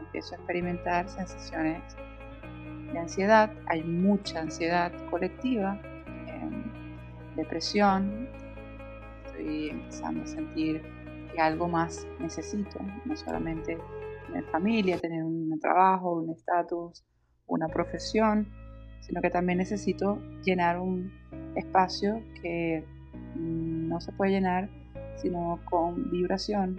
empiezo 0.00 0.34
a 0.34 0.38
experimentar 0.38 1.08
sensaciones 1.08 1.82
de 2.92 2.98
ansiedad, 2.98 3.50
hay 3.66 3.82
mucha 3.82 4.40
ansiedad 4.40 4.92
colectiva, 5.10 5.80
depresión, 7.38 8.28
estoy 9.26 9.70
empezando 9.70 10.22
a 10.22 10.26
sentir 10.26 10.82
que 11.32 11.40
algo 11.40 11.68
más 11.68 12.06
necesito, 12.20 12.78
no 13.04 13.16
solamente 13.16 13.78
tener 14.26 14.44
familia, 14.50 14.98
tener 14.98 15.24
un 15.24 15.58
trabajo, 15.60 16.14
un 16.14 16.30
estatus, 16.30 17.04
una 17.46 17.68
profesión, 17.68 18.46
sino 19.00 19.22
que 19.22 19.30
también 19.30 19.58
necesito 19.58 20.18
llenar 20.44 20.78
un 20.78 21.10
espacio 21.54 22.22
que 22.42 22.84
no 23.36 24.00
se 24.00 24.12
puede 24.12 24.32
llenar 24.32 24.68
sino 25.16 25.58
con 25.64 26.10
vibración, 26.10 26.76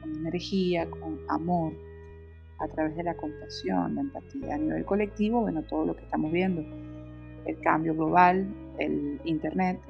con 0.00 0.16
energía, 0.16 0.88
con 0.90 1.18
amor, 1.28 1.72
a 2.58 2.66
través 2.66 2.96
de 2.96 3.04
la 3.04 3.14
compasión, 3.14 3.94
la 3.94 4.00
empatía. 4.00 4.54
A 4.54 4.58
nivel 4.58 4.84
colectivo, 4.84 5.42
bueno, 5.42 5.62
todo 5.62 5.84
lo 5.84 5.94
que 5.94 6.02
estamos 6.02 6.32
viendo, 6.32 6.62
el 7.46 7.60
cambio 7.60 7.94
global, 7.94 8.48
el 8.78 9.20
Internet, 9.24 9.80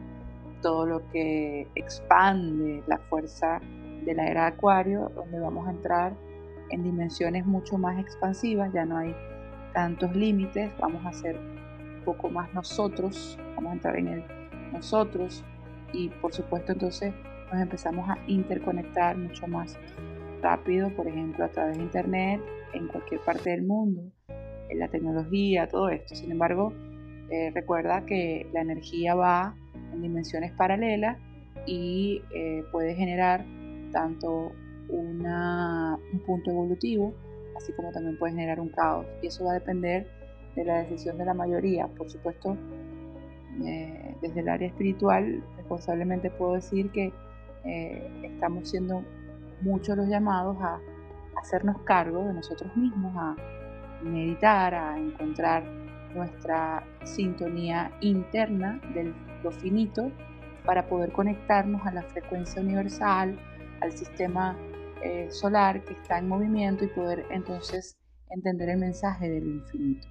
todo 0.63 0.87
lo 0.87 1.09
que 1.11 1.69
expande 1.75 2.83
la 2.87 2.99
fuerza 2.99 3.61
de 4.05 4.15
la 4.15 4.27
era 4.27 4.43
de 4.43 4.49
Acuario, 4.49 5.11
donde 5.15 5.39
vamos 5.39 5.67
a 5.69 5.71
entrar 5.71 6.15
en 6.71 6.83
dimensiones 6.83 7.47
mucho 7.47 7.79
más 7.79 7.99
expansivas, 7.99 8.73
ya 8.73 8.85
no 8.85 8.99
hay 8.99 9.15
tantos 9.73 10.15
límites, 10.15 10.71
vamos 10.79 11.05
a 11.07 11.13
ser 11.13 11.37
un 11.37 12.03
poco 12.05 12.29
más 12.29 12.53
nosotros, 12.55 13.39
vamos 13.55 13.71
a 13.71 13.75
entrar 13.75 13.97
en 13.97 14.09
el 14.09 14.25
nosotros 14.73 15.45
y 15.93 16.09
por 16.09 16.33
supuesto 16.33 16.73
entonces 16.73 17.15
nos 17.53 17.63
empezamos 17.63 18.09
a 18.09 18.19
interconectar 18.27 19.17
mucho 19.17 19.47
más 19.47 19.79
rápido, 20.43 20.91
por 20.91 21.07
ejemplo, 21.09 21.45
a 21.45 21.49
través 21.49 21.79
de 21.79 21.83
Internet, 21.83 22.41
en 22.73 22.89
cualquier 22.89 23.21
parte 23.21 23.51
del 23.51 23.63
mundo, 23.63 24.03
en 24.69 24.79
la 24.79 24.89
tecnología, 24.89 25.67
todo 25.67 25.89
esto. 25.89 26.15
Sin 26.15 26.31
embargo, 26.31 26.73
eh, 27.31 27.51
recuerda 27.55 28.07
que 28.07 28.49
la 28.53 28.61
energía 28.61 29.15
va 29.15 29.55
en 29.93 30.03
dimensiones 30.03 30.53
paralelas 30.53 31.19
y 31.67 32.23
eh, 32.35 32.65
puede 32.73 32.95
generar 32.95 33.45
tanto 33.93 34.53
una, 34.89 35.99
un 36.13 36.21
punto 36.21 36.51
evolutivo, 36.51 37.15
así 37.57 37.73
como 37.73 37.93
también 37.93 38.19
puede 38.19 38.33
generar 38.33 38.61
un 38.61 38.71
caos. 38.71 39.07
Y 39.23 39.27
eso 39.27 39.45
va 39.45 39.53
a 39.53 39.55
depender 39.55 40.07
de 40.57 40.65
la 40.65 40.83
decisión 40.83 41.19
de 41.19 41.27
la 41.27 41.35
mayoría. 41.35 41.87
Por 41.89 42.11
supuesto, 42.11 42.57
eh, 43.65 44.15
desde 44.23 44.41
el 44.41 44.49
área 44.49 44.69
espiritual, 44.69 45.43
responsablemente 45.57 46.31
puedo 46.31 46.55
decir 46.55 46.91
que 46.91 47.13
estamos 48.23 48.71
siendo 48.71 49.05
muchos 49.61 49.97
los 49.97 50.09
llamados 50.09 50.57
a, 50.63 50.81
hacernos 51.37 51.79
cargo 51.83 52.25
de 52.25 52.35
nosotros 52.35 52.75
mismos, 52.77 53.13
a 53.17 53.37
meditar, 54.03 54.75
a 54.75 54.99
encontrar 54.99 55.63
nuestra 56.15 56.85
sintonía 57.05 57.91
interna 58.01 58.81
del 58.95 59.15
lo 59.43 59.51
finito 59.53 60.11
para 60.65 60.87
poder 60.89 61.13
conectarnos 61.13 61.85
a 61.87 61.93
la 61.93 62.03
frecuencia 62.03 62.61
universal, 62.61 63.39
al 63.81 63.93
sistema 63.93 64.57
eh, 65.03 65.29
solar 65.31 65.85
que 65.85 65.95
está 65.95 66.19
en 66.19 66.29
movimiento 66.29 66.85
y 66.85 66.89
poder 66.89 67.25
entonces 67.31 67.97
entender 68.31 68.69
el 68.71 68.79
mensaje 68.79 69.31
del 69.31 69.47
infinito. 69.47 70.07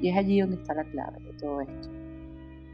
Y 0.00 0.10
es 0.10 0.16
allí 0.16 0.40
donde 0.40 0.56
está 0.56 0.74
la 0.74 0.84
clave 0.84 1.18
de 1.20 1.32
todo 1.34 1.60
esto. 1.60 1.88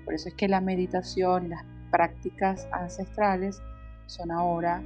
Por 0.05 0.15
eso 0.15 0.29
es 0.29 0.35
que 0.35 0.49
la 0.49 0.61
meditación 0.61 1.51
las 1.51 1.65
prácticas 1.91 2.67
ancestrales 2.73 3.63
son 4.07 4.31
ahora 4.31 4.83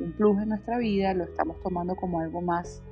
un 0.00 0.14
plus 0.16 0.40
en 0.42 0.50
nuestra 0.50 0.78
vida, 0.78 1.12
lo 1.12 1.24
estamos 1.24 1.60
tomando 1.62 1.94
como 1.96 2.20
algo 2.20 2.40
más 2.40 2.82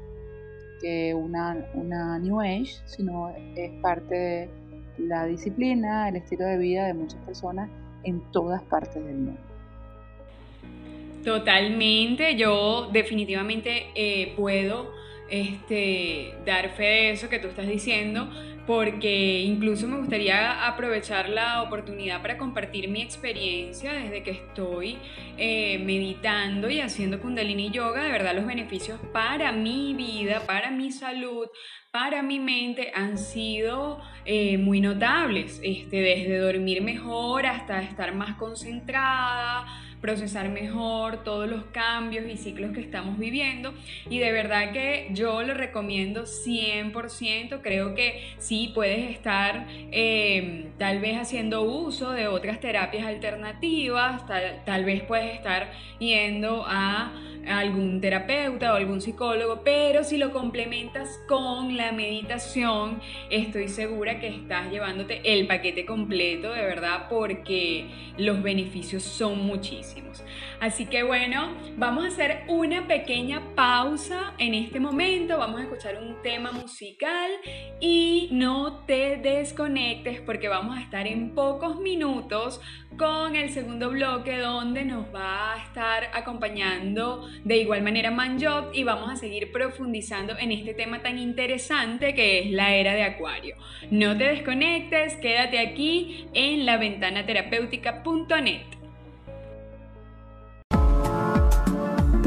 que 0.80 1.14
una, 1.14 1.66
una 1.74 2.18
New 2.18 2.40
Age, 2.40 2.76
sino 2.84 3.30
es 3.56 3.70
parte 3.80 4.14
de 4.14 4.50
la 4.98 5.26
disciplina, 5.26 6.08
el 6.08 6.16
estilo 6.16 6.44
de 6.44 6.58
vida 6.58 6.86
de 6.86 6.94
muchas 6.94 7.20
personas 7.22 7.70
en 8.04 8.20
todas 8.32 8.62
partes 8.62 9.04
del 9.04 9.16
mundo. 9.16 9.40
Totalmente, 11.24 12.36
yo 12.36 12.88
definitivamente 12.92 13.88
eh, 13.94 14.34
puedo 14.36 14.90
este, 15.30 16.34
dar 16.44 16.70
fe 16.70 16.84
de 16.84 17.10
eso 17.10 17.28
que 17.28 17.38
tú 17.38 17.48
estás 17.48 17.66
diciendo, 17.66 18.30
porque 18.66 19.40
incluso 19.40 19.88
me 19.88 19.96
gustaría 19.96 20.66
aprovechar 20.66 21.30
la 21.30 21.62
oportunidad 21.62 22.20
para 22.20 22.36
compartir 22.36 22.88
mi 22.88 23.00
experiencia 23.00 23.94
desde 23.94 24.22
que 24.22 24.32
estoy 24.32 24.98
eh, 25.38 25.78
meditando 25.78 26.68
y 26.68 26.80
haciendo 26.80 27.18
kundalini 27.18 27.70
yoga, 27.70 28.02
de 28.02 28.12
verdad 28.12 28.34
los 28.34 28.44
beneficios 28.44 29.00
para 29.10 29.52
mi 29.52 29.94
vida, 29.94 30.42
para 30.46 30.70
mi 30.70 30.92
salud, 30.92 31.48
para 31.90 32.22
mi 32.22 32.40
mente 32.40 32.92
han 32.94 33.16
sido 33.16 34.02
eh, 34.26 34.58
muy 34.58 34.82
notables, 34.82 35.60
este, 35.64 36.02
desde 36.02 36.36
dormir 36.36 36.82
mejor 36.82 37.46
hasta 37.46 37.80
estar 37.80 38.14
más 38.14 38.36
concentrada, 38.36 39.66
procesar 40.00 40.48
mejor 40.48 41.24
todos 41.24 41.48
los 41.48 41.64
cambios 41.66 42.26
y 42.26 42.36
ciclos 42.36 42.72
que 42.72 42.80
estamos 42.80 43.18
viviendo. 43.18 43.74
Y 44.08 44.18
de 44.18 44.32
verdad 44.32 44.72
que 44.72 45.08
yo 45.12 45.42
lo 45.42 45.54
recomiendo 45.54 46.24
100%. 46.24 47.60
Creo 47.62 47.94
que 47.94 48.34
sí 48.38 48.72
puedes 48.74 49.10
estar 49.10 49.66
eh, 49.70 50.68
tal 50.78 51.00
vez 51.00 51.18
haciendo 51.18 51.62
uso 51.62 52.12
de 52.12 52.26
otras 52.28 52.60
terapias 52.60 53.06
alternativas, 53.06 54.26
tal, 54.26 54.62
tal 54.64 54.84
vez 54.84 55.02
puedes 55.02 55.34
estar 55.34 55.72
yendo 55.98 56.64
a 56.66 57.12
algún 57.46 58.00
terapeuta 58.00 58.72
o 58.72 58.76
algún 58.76 59.00
psicólogo, 59.00 59.62
pero 59.64 60.04
si 60.04 60.16
lo 60.16 60.32
complementas 60.32 61.20
con 61.28 61.76
la 61.76 61.92
meditación, 61.92 63.00
estoy 63.30 63.68
segura 63.68 64.20
que 64.20 64.28
estás 64.28 64.70
llevándote 64.70 65.20
el 65.24 65.46
paquete 65.46 65.86
completo, 65.86 66.52
de 66.52 66.62
verdad, 66.62 67.06
porque 67.08 67.86
los 68.16 68.42
beneficios 68.42 69.02
son 69.02 69.38
muchísimos. 69.46 70.22
Así 70.60 70.86
que 70.86 71.04
bueno, 71.04 71.54
vamos 71.76 72.04
a 72.04 72.08
hacer 72.08 72.42
una 72.48 72.88
pequeña 72.88 73.54
pausa 73.54 74.34
en 74.38 74.54
este 74.54 74.80
momento, 74.80 75.38
vamos 75.38 75.60
a 75.60 75.64
escuchar 75.64 76.02
un 76.02 76.20
tema 76.20 76.50
musical 76.50 77.30
y 77.80 78.28
no 78.32 78.84
te 78.84 79.18
desconectes 79.18 80.20
porque 80.20 80.48
vamos 80.48 80.76
a 80.76 80.80
estar 80.80 81.06
en 81.06 81.32
pocos 81.32 81.78
minutos 81.78 82.60
con 82.96 83.36
el 83.36 83.50
segundo 83.50 83.90
bloque 83.90 84.38
donde 84.38 84.84
nos 84.84 85.14
va 85.14 85.54
a 85.54 85.62
estar 85.62 86.10
acompañando 86.12 87.28
de 87.44 87.58
igual 87.58 87.82
manera 87.82 88.10
Manjot 88.10 88.74
y 88.74 88.82
vamos 88.82 89.12
a 89.12 89.16
seguir 89.16 89.52
profundizando 89.52 90.36
en 90.38 90.50
este 90.50 90.74
tema 90.74 91.02
tan 91.02 91.18
interesante 91.18 92.14
que 92.14 92.40
es 92.40 92.50
la 92.50 92.74
era 92.74 92.94
de 92.94 93.04
Acuario. 93.04 93.54
No 93.92 94.18
te 94.18 94.24
desconectes, 94.24 95.14
quédate 95.16 95.60
aquí 95.60 96.26
en 96.34 96.66
la 96.66 96.78
ventana 96.78 97.24
terapéutica.net. 97.24 98.77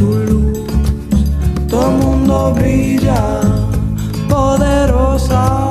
tu 0.00 0.14
luz, 0.28 0.58
todo 1.68 1.90
mundo 1.90 2.54
brilla, 2.54 3.42
poderosa. 4.30 5.69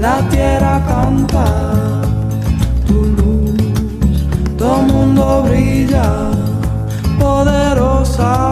la 0.00 0.26
tierra 0.30 0.82
canta 0.88 1.44
tu 2.86 3.04
luz, 3.16 4.26
todo 4.56 4.78
mundo 4.82 5.42
brilla, 5.42 6.30
poderosa. 7.18 8.49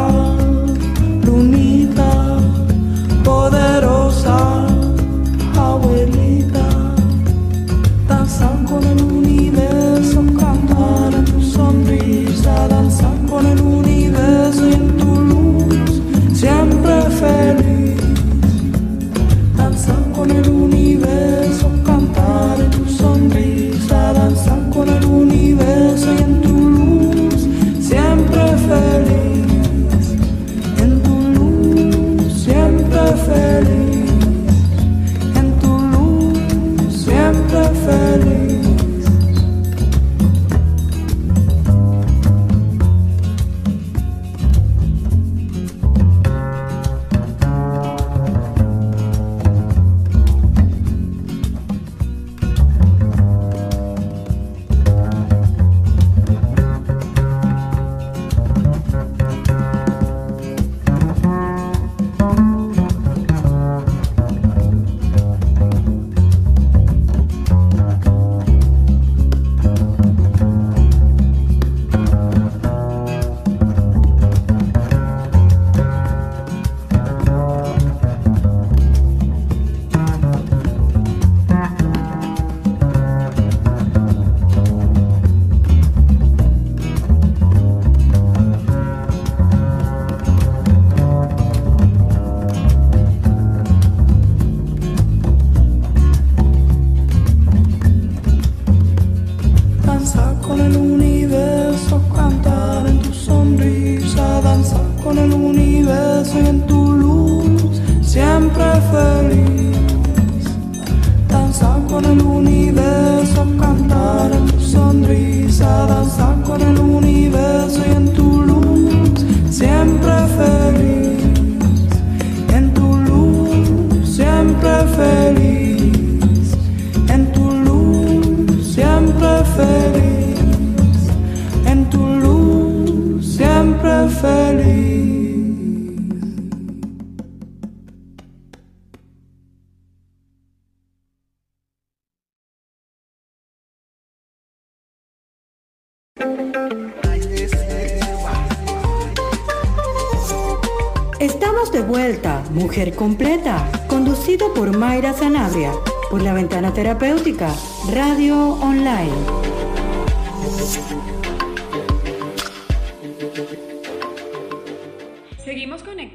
Completa, 152.79 153.69
conducido 153.89 154.55
por 154.55 154.77
Mayra 154.77 155.13
Sanabria, 155.13 155.73
por 156.11 156.23
la 156.23 156.33
Ventana 156.33 156.73
Terapéutica, 156.73 157.53
Radio 157.93 158.51
Online. 158.61 159.13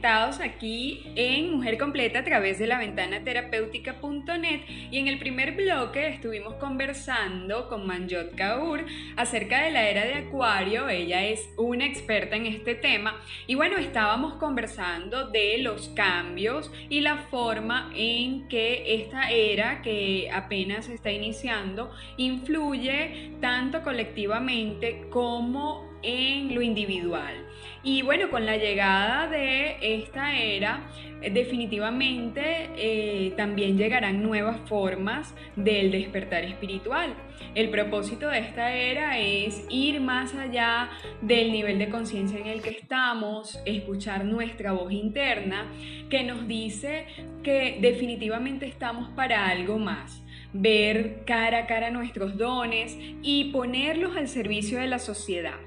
Aquí 0.03 1.01
en 1.15 1.53
Mujer 1.53 1.77
Completa 1.77 2.19
a 2.19 2.23
través 2.25 2.59
de 2.59 2.67
la 2.67 2.77
ventana 2.77 3.23
terapéutica.net 3.23 4.59
y 4.91 4.97
en 4.97 5.07
el 5.07 5.17
primer 5.17 5.55
bloque 5.55 6.09
estuvimos 6.09 6.55
conversando 6.55 7.69
con 7.69 7.87
Manjot 7.87 8.35
Kaur 8.35 8.85
acerca 9.15 9.63
de 9.63 9.71
la 9.71 9.87
era 9.87 10.03
de 10.03 10.15
Acuario. 10.15 10.89
Ella 10.89 11.23
es 11.23 11.47
una 11.55 11.85
experta 11.85 12.35
en 12.35 12.47
este 12.47 12.75
tema 12.75 13.21
y 13.47 13.55
bueno, 13.55 13.77
estábamos 13.77 14.33
conversando 14.33 15.29
de 15.29 15.59
los 15.59 15.87
cambios 15.89 16.69
y 16.89 16.99
la 16.99 17.19
forma 17.29 17.89
en 17.95 18.49
que 18.49 18.95
esta 18.95 19.31
era 19.31 19.81
que 19.81 20.29
apenas 20.33 20.89
está 20.89 21.11
iniciando 21.11 21.91
influye 22.17 23.31
tanto 23.39 23.83
colectivamente 23.83 25.05
como 25.09 25.93
en 26.03 26.53
lo 26.53 26.61
individual. 26.61 27.47
Y 27.85 28.01
bueno, 28.01 28.29
con 28.29 28.45
la 28.45 28.55
llegada 28.55 29.27
de 29.27 29.75
esta 29.81 30.39
era, 30.39 30.87
eh, 31.21 31.29
definitivamente 31.29 32.69
eh, 32.77 33.33
también 33.35 33.77
llegarán 33.77 34.23
nuevas 34.23 34.57
formas 34.69 35.35
del 35.57 35.91
despertar 35.91 36.45
espiritual. 36.45 37.13
El 37.55 37.69
propósito 37.69 38.29
de 38.29 38.39
esta 38.39 38.73
era 38.73 39.19
es 39.19 39.65
ir 39.69 39.99
más 39.99 40.33
allá 40.33 40.91
del 41.21 41.51
nivel 41.51 41.77
de 41.77 41.89
conciencia 41.89 42.39
en 42.39 42.47
el 42.47 42.61
que 42.61 42.69
estamos, 42.69 43.59
escuchar 43.65 44.23
nuestra 44.23 44.71
voz 44.71 44.93
interna 44.93 45.65
que 46.09 46.23
nos 46.23 46.47
dice 46.47 47.05
que 47.43 47.79
definitivamente 47.81 48.65
estamos 48.65 49.09
para 49.09 49.49
algo 49.49 49.77
más 49.77 50.23
ver 50.53 51.23
cara 51.25 51.59
a 51.59 51.65
cara 51.65 51.89
nuestros 51.89 52.37
dones 52.37 52.95
y 53.23 53.45
ponerlos 53.45 54.15
al 54.15 54.27
servicio 54.27 54.79
de 54.79 54.87
la 54.87 54.99
sociedad. 54.99 55.59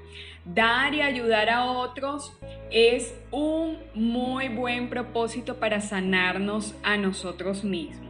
Dar 0.53 0.93
y 0.93 1.01
ayudar 1.01 1.49
a 1.49 1.65
otros 1.65 2.33
es 2.71 3.13
un 3.31 3.77
muy 3.93 4.47
buen 4.47 4.89
propósito 4.89 5.57
para 5.57 5.81
sanarnos 5.81 6.75
a 6.83 6.97
nosotros 6.97 7.63
mismos. 7.63 8.07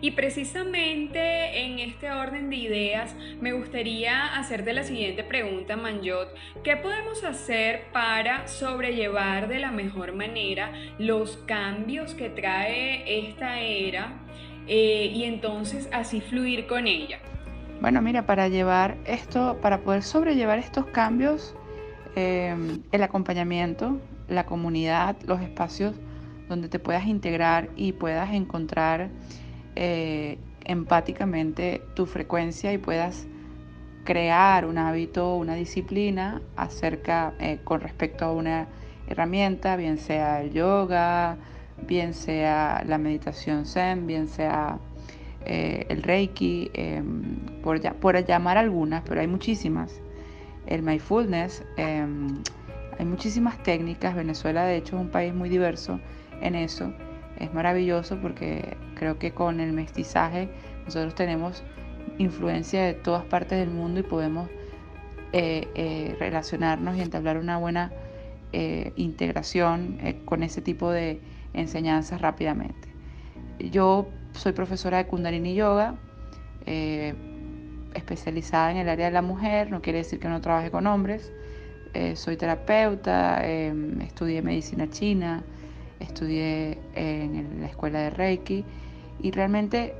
Y 0.00 0.12
precisamente 0.12 1.64
en 1.64 1.78
este 1.78 2.10
orden 2.10 2.50
de 2.50 2.56
ideas 2.56 3.14
me 3.40 3.52
gustaría 3.52 4.36
hacerte 4.38 4.72
la 4.72 4.84
siguiente 4.84 5.24
pregunta, 5.24 5.76
Manjot. 5.76 6.28
¿Qué 6.62 6.76
podemos 6.76 7.24
hacer 7.24 7.86
para 7.92 8.46
sobrellevar 8.48 9.48
de 9.48 9.58
la 9.58 9.70
mejor 9.70 10.12
manera 10.14 10.72
los 10.98 11.38
cambios 11.38 12.14
que 12.14 12.28
trae 12.28 13.28
esta 13.28 13.60
era 13.60 14.12
eh, 14.66 15.10
y 15.14 15.24
entonces 15.24 15.88
así 15.92 16.20
fluir 16.20 16.66
con 16.66 16.86
ella? 16.86 17.18
Bueno, 17.80 18.02
mira, 18.02 18.26
para 18.26 18.48
llevar 18.48 18.96
esto, 19.04 19.58
para 19.62 19.78
poder 19.78 20.02
sobrellevar 20.02 20.58
estos 20.58 20.86
cambios, 20.86 21.54
Em, 22.20 22.82
el 22.90 23.04
acompañamiento, 23.04 24.00
la 24.26 24.44
comunidad, 24.44 25.14
los 25.24 25.40
espacios 25.40 25.94
donde 26.48 26.68
te 26.68 26.80
puedas 26.80 27.06
integrar 27.06 27.68
y 27.76 27.92
puedas 27.92 28.34
encontrar 28.34 29.10
eh, 29.76 30.40
empáticamente 30.64 31.80
tu 31.94 32.06
frecuencia 32.06 32.72
y 32.72 32.78
puedas 32.78 33.28
crear 34.02 34.66
un 34.66 34.78
hábito, 34.78 35.36
una 35.36 35.54
disciplina 35.54 36.42
acerca 36.56 37.34
eh, 37.38 37.60
con 37.62 37.82
respecto 37.82 38.24
a 38.24 38.32
una 38.32 38.66
herramienta, 39.06 39.76
bien 39.76 39.96
sea 39.96 40.40
el 40.42 40.52
yoga, 40.52 41.36
bien 41.86 42.14
sea 42.14 42.82
la 42.84 42.98
meditación 42.98 43.64
zen, 43.64 44.08
bien 44.08 44.26
sea 44.26 44.80
eh, 45.46 45.86
el 45.88 46.02
reiki, 46.02 46.68
em, 46.74 47.62
por, 47.62 47.80
por 48.00 48.26
llamar 48.26 48.58
algunas, 48.58 49.04
pero 49.04 49.20
hay 49.20 49.28
muchísimas 49.28 50.00
el 50.68 50.82
mindfulness. 50.82 51.64
Em, 51.76 52.42
hay 52.98 53.04
muchísimas 53.04 53.60
técnicas. 53.62 54.14
Venezuela, 54.14 54.64
de 54.64 54.76
hecho, 54.76 54.96
es 54.96 55.02
un 55.02 55.08
país 55.08 55.34
muy 55.34 55.48
diverso 55.48 55.98
en 56.40 56.54
eso. 56.54 56.92
Es 57.38 57.52
maravilloso 57.54 58.18
porque 58.20 58.76
creo 58.94 59.18
que 59.18 59.32
con 59.32 59.60
el 59.60 59.72
mestizaje 59.72 60.48
nosotros 60.84 61.14
tenemos 61.14 61.62
influencia 62.18 62.82
de 62.82 62.94
todas 62.94 63.24
partes 63.24 63.58
del 63.58 63.70
mundo 63.70 64.00
y 64.00 64.02
podemos 64.02 64.48
eh, 65.32 65.68
eh, 65.74 66.16
relacionarnos 66.18 66.96
y 66.96 67.00
entablar 67.00 67.38
una 67.38 67.58
buena 67.58 67.92
eh, 68.52 68.92
integración 68.96 69.98
con 70.24 70.42
ese 70.42 70.62
tipo 70.62 70.90
de 70.90 71.20
enseñanzas 71.52 72.20
rápidamente. 72.20 72.88
Yo 73.58 74.08
soy 74.32 74.52
profesora 74.52 74.98
de 74.98 75.06
Kundalini 75.06 75.54
Yoga 75.54 75.96
especializada 77.94 78.70
en 78.70 78.78
el 78.78 78.88
área 78.88 79.06
de 79.06 79.12
la 79.12 79.22
mujer, 79.22 79.70
no 79.70 79.80
quiere 79.82 79.98
decir 79.98 80.18
que 80.20 80.28
no 80.28 80.40
trabaje 80.40 80.70
con 80.70 80.86
hombres. 80.86 81.32
Eh, 81.94 82.16
soy 82.16 82.36
terapeuta, 82.36 83.40
em, 83.46 84.00
estudié 84.02 84.42
medicina 84.42 84.88
china, 84.90 85.42
estudié 86.00 86.78
en 86.94 87.60
la 87.60 87.66
escuela 87.66 88.00
de 88.00 88.10
Reiki 88.10 88.64
y 89.20 89.30
realmente 89.30 89.94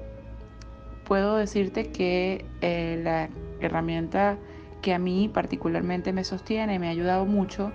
puedo 1.05 1.37
decirte 1.37 1.91
que 1.91 2.45
eh, 2.61 3.01
la 3.03 3.29
herramienta 3.61 4.37
que 4.83 4.95
a 4.95 4.99
mí 4.99 5.31
particularmente 5.33 6.13
me 6.13 6.23
sostiene 6.25 6.75
y 6.75 6.79
me 6.79 6.89
ha 6.89 6.91
ayudado 6.91 7.25
mucho 7.25 7.73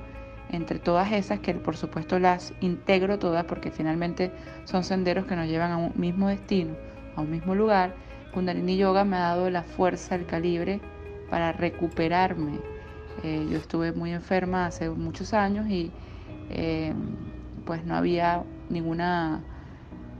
entre 0.52 0.80
todas 0.80 1.12
esas 1.12 1.40
que 1.40 1.54
por 1.56 1.76
supuesto 1.76 2.20
las 2.20 2.54
integro 2.62 3.20
todas 3.20 3.44
porque 3.46 3.72
finalmente 3.72 4.32
son 4.66 4.84
senderos 4.84 5.26
que 5.26 5.36
nos 5.36 5.48
llevan 5.48 5.72
a 5.72 5.78
un 5.78 5.92
mismo 5.96 6.30
destino, 6.30 6.76
a 7.16 7.22
un 7.22 7.32
mismo 7.32 7.56
lugar, 7.56 7.96
Kundalini 8.34 8.78
Yoga 8.78 9.06
me 9.06 9.18
ha 9.18 9.22
dado 9.22 9.50
la 9.50 9.64
fuerza, 9.64 10.16
el 10.16 10.26
calibre 10.26 10.82
para 11.30 11.52
recuperarme. 11.52 12.60
Eh, 13.24 13.48
yo 13.50 13.58
estuve 13.58 13.92
muy 13.94 14.12
enferma 14.12 14.66
hace 14.66 14.90
muchos 14.90 15.34
años 15.34 15.70
y 15.70 15.92
eh, 16.50 16.94
pues 17.66 17.86
no 17.86 17.96
había 17.96 18.44
ninguna 18.70 19.42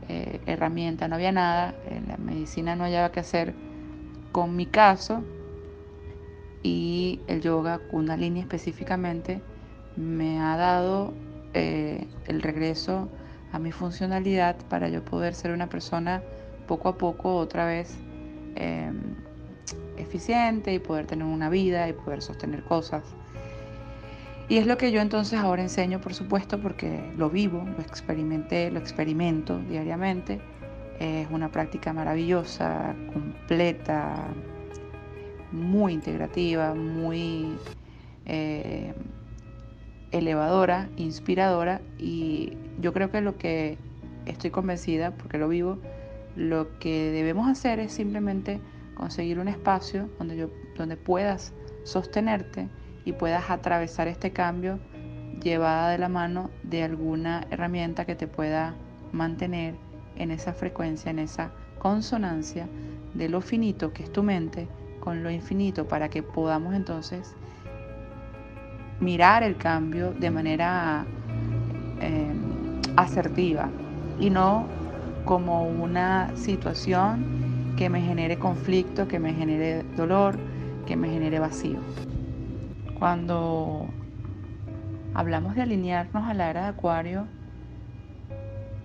eh, 0.08 0.42
herramienta, 0.46 1.08
no 1.08 1.16
había 1.16 1.32
nada, 1.32 1.74
la 2.08 2.18
medicina 2.18 2.76
no 2.76 2.84
hallaba 2.84 3.12
qué 3.12 3.20
hacer 3.20 3.54
con 4.32 4.56
mi 4.56 4.68
caso 4.68 5.24
y 6.62 7.20
el 7.28 7.42
yoga 7.42 7.80
Kundalini 7.80 8.40
específicamente 8.40 9.42
me 9.96 10.40
ha 10.40 10.56
dado 10.56 11.14
el 11.54 12.42
regreso 12.42 13.10
a 13.52 13.60
mi 13.60 13.72
funcionalidad 13.72 14.56
para 14.70 14.90
yo 14.90 15.06
poder 15.06 15.36
ser 15.36 15.52
una 15.52 15.68
persona 15.68 16.24
poco 16.68 16.90
a 16.90 16.98
poco 16.98 17.36
otra 17.36 17.66
vez 17.66 17.96
em, 18.56 19.16
eficiente 19.98 20.74
y 20.74 20.80
poder 20.80 21.06
tener 21.06 21.26
una 21.26 21.50
vida 21.50 21.88
y 21.90 21.94
poder 21.94 22.22
sostener 22.22 22.64
cosas. 22.64 23.04
Y 24.50 24.58
es 24.58 24.68
lo 24.68 24.78
que 24.78 24.92
yo 24.92 25.02
entonces 25.02 25.40
ahora 25.40 25.62
enseño, 25.62 26.02
por 26.02 26.14
supuesto, 26.14 26.60
porque 26.60 27.12
lo 27.18 27.30
vivo, 27.30 27.64
lo 27.66 27.82
experimenté, 27.82 28.70
lo 28.72 28.80
experimento 28.80 29.58
diariamente. 29.60 30.42
Es 31.00 31.28
una 31.32 31.50
práctica 31.50 31.94
maravillosa, 31.94 32.94
completa, 33.12 34.28
muy 35.52 35.94
integrativa, 35.94 36.74
muy 36.74 37.56
eh, 38.26 38.94
elevadora, 40.12 40.90
inspiradora 40.98 41.82
y 41.98 42.58
yo 42.80 42.94
creo 42.94 43.12
que 43.12 43.22
lo 43.22 43.38
que 43.38 43.78
estoy 44.26 44.52
convencida, 44.52 45.12
porque 45.12 45.38
lo 45.38 45.48
vivo, 45.48 45.78
lo 46.36 46.80
que 46.80 47.12
debemos 47.12 47.48
hacer 47.48 47.80
es 47.80 47.92
simplemente 47.92 48.60
conseguir 48.96 49.40
un 49.40 49.48
espacio 49.48 50.10
donde, 50.18 50.38
yo, 50.38 50.50
donde 50.76 50.98
puedas 50.98 51.54
sostenerte 51.84 52.70
y 53.06 53.14
puedas 53.14 53.50
atravesar 53.50 54.08
este 54.08 54.32
cambio 54.32 54.80
llevada 55.42 55.90
de 55.90 55.98
la 55.98 56.10
mano 56.10 56.50
de 56.64 56.84
alguna 56.84 57.46
herramienta 57.52 58.06
que 58.06 58.16
te 58.16 58.28
pueda 58.28 58.76
mantener 59.12 59.76
en 60.16 60.32
esa 60.32 60.54
frecuencia, 60.54 61.12
en 61.12 61.20
esa 61.20 61.52
consonancia 61.80 62.68
de 63.14 63.30
lo 63.30 63.42
finito 63.42 63.94
que 63.94 64.04
es 64.04 64.12
tu 64.12 64.24
mente 64.24 64.68
con 65.00 65.22
lo 65.22 65.30
infinito 65.30 65.88
para 65.88 66.10
que 66.10 66.24
podamos 66.24 66.74
entonces 66.74 67.36
mirar 69.00 69.44
el 69.44 69.58
cambio 69.58 70.14
de 70.14 70.32
manera 70.32 71.06
eh, 72.00 72.32
asertiva 72.96 73.70
y 74.20 74.30
no 74.30 74.66
como 75.26 75.64
una 75.64 76.36
situación 76.36 77.76
que 77.78 77.90
me 77.90 78.02
genere 78.02 78.38
conflicto, 78.38 79.08
que 79.08 79.20
me 79.20 79.34
genere 79.34 79.84
dolor, 79.96 80.38
que 80.86 80.96
me 80.96 81.10
genere 81.10 81.40
vacío. 81.40 81.80
Cuando 83.00 83.88
hablamos 85.14 85.56
de 85.56 85.62
alinearnos 85.62 86.28
a 86.28 86.34
la 86.34 86.50
era 86.50 86.64
de 86.64 86.68
Acuario, 86.70 87.28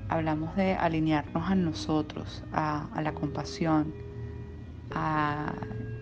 hablamos 0.09 0.57
de 0.57 0.75
alinearnos 0.75 1.51
a 1.51 1.55
nosotros, 1.55 2.45
a, 2.53 2.89
la 3.03 3.13
compasión, 3.13 3.93
a 4.95 5.53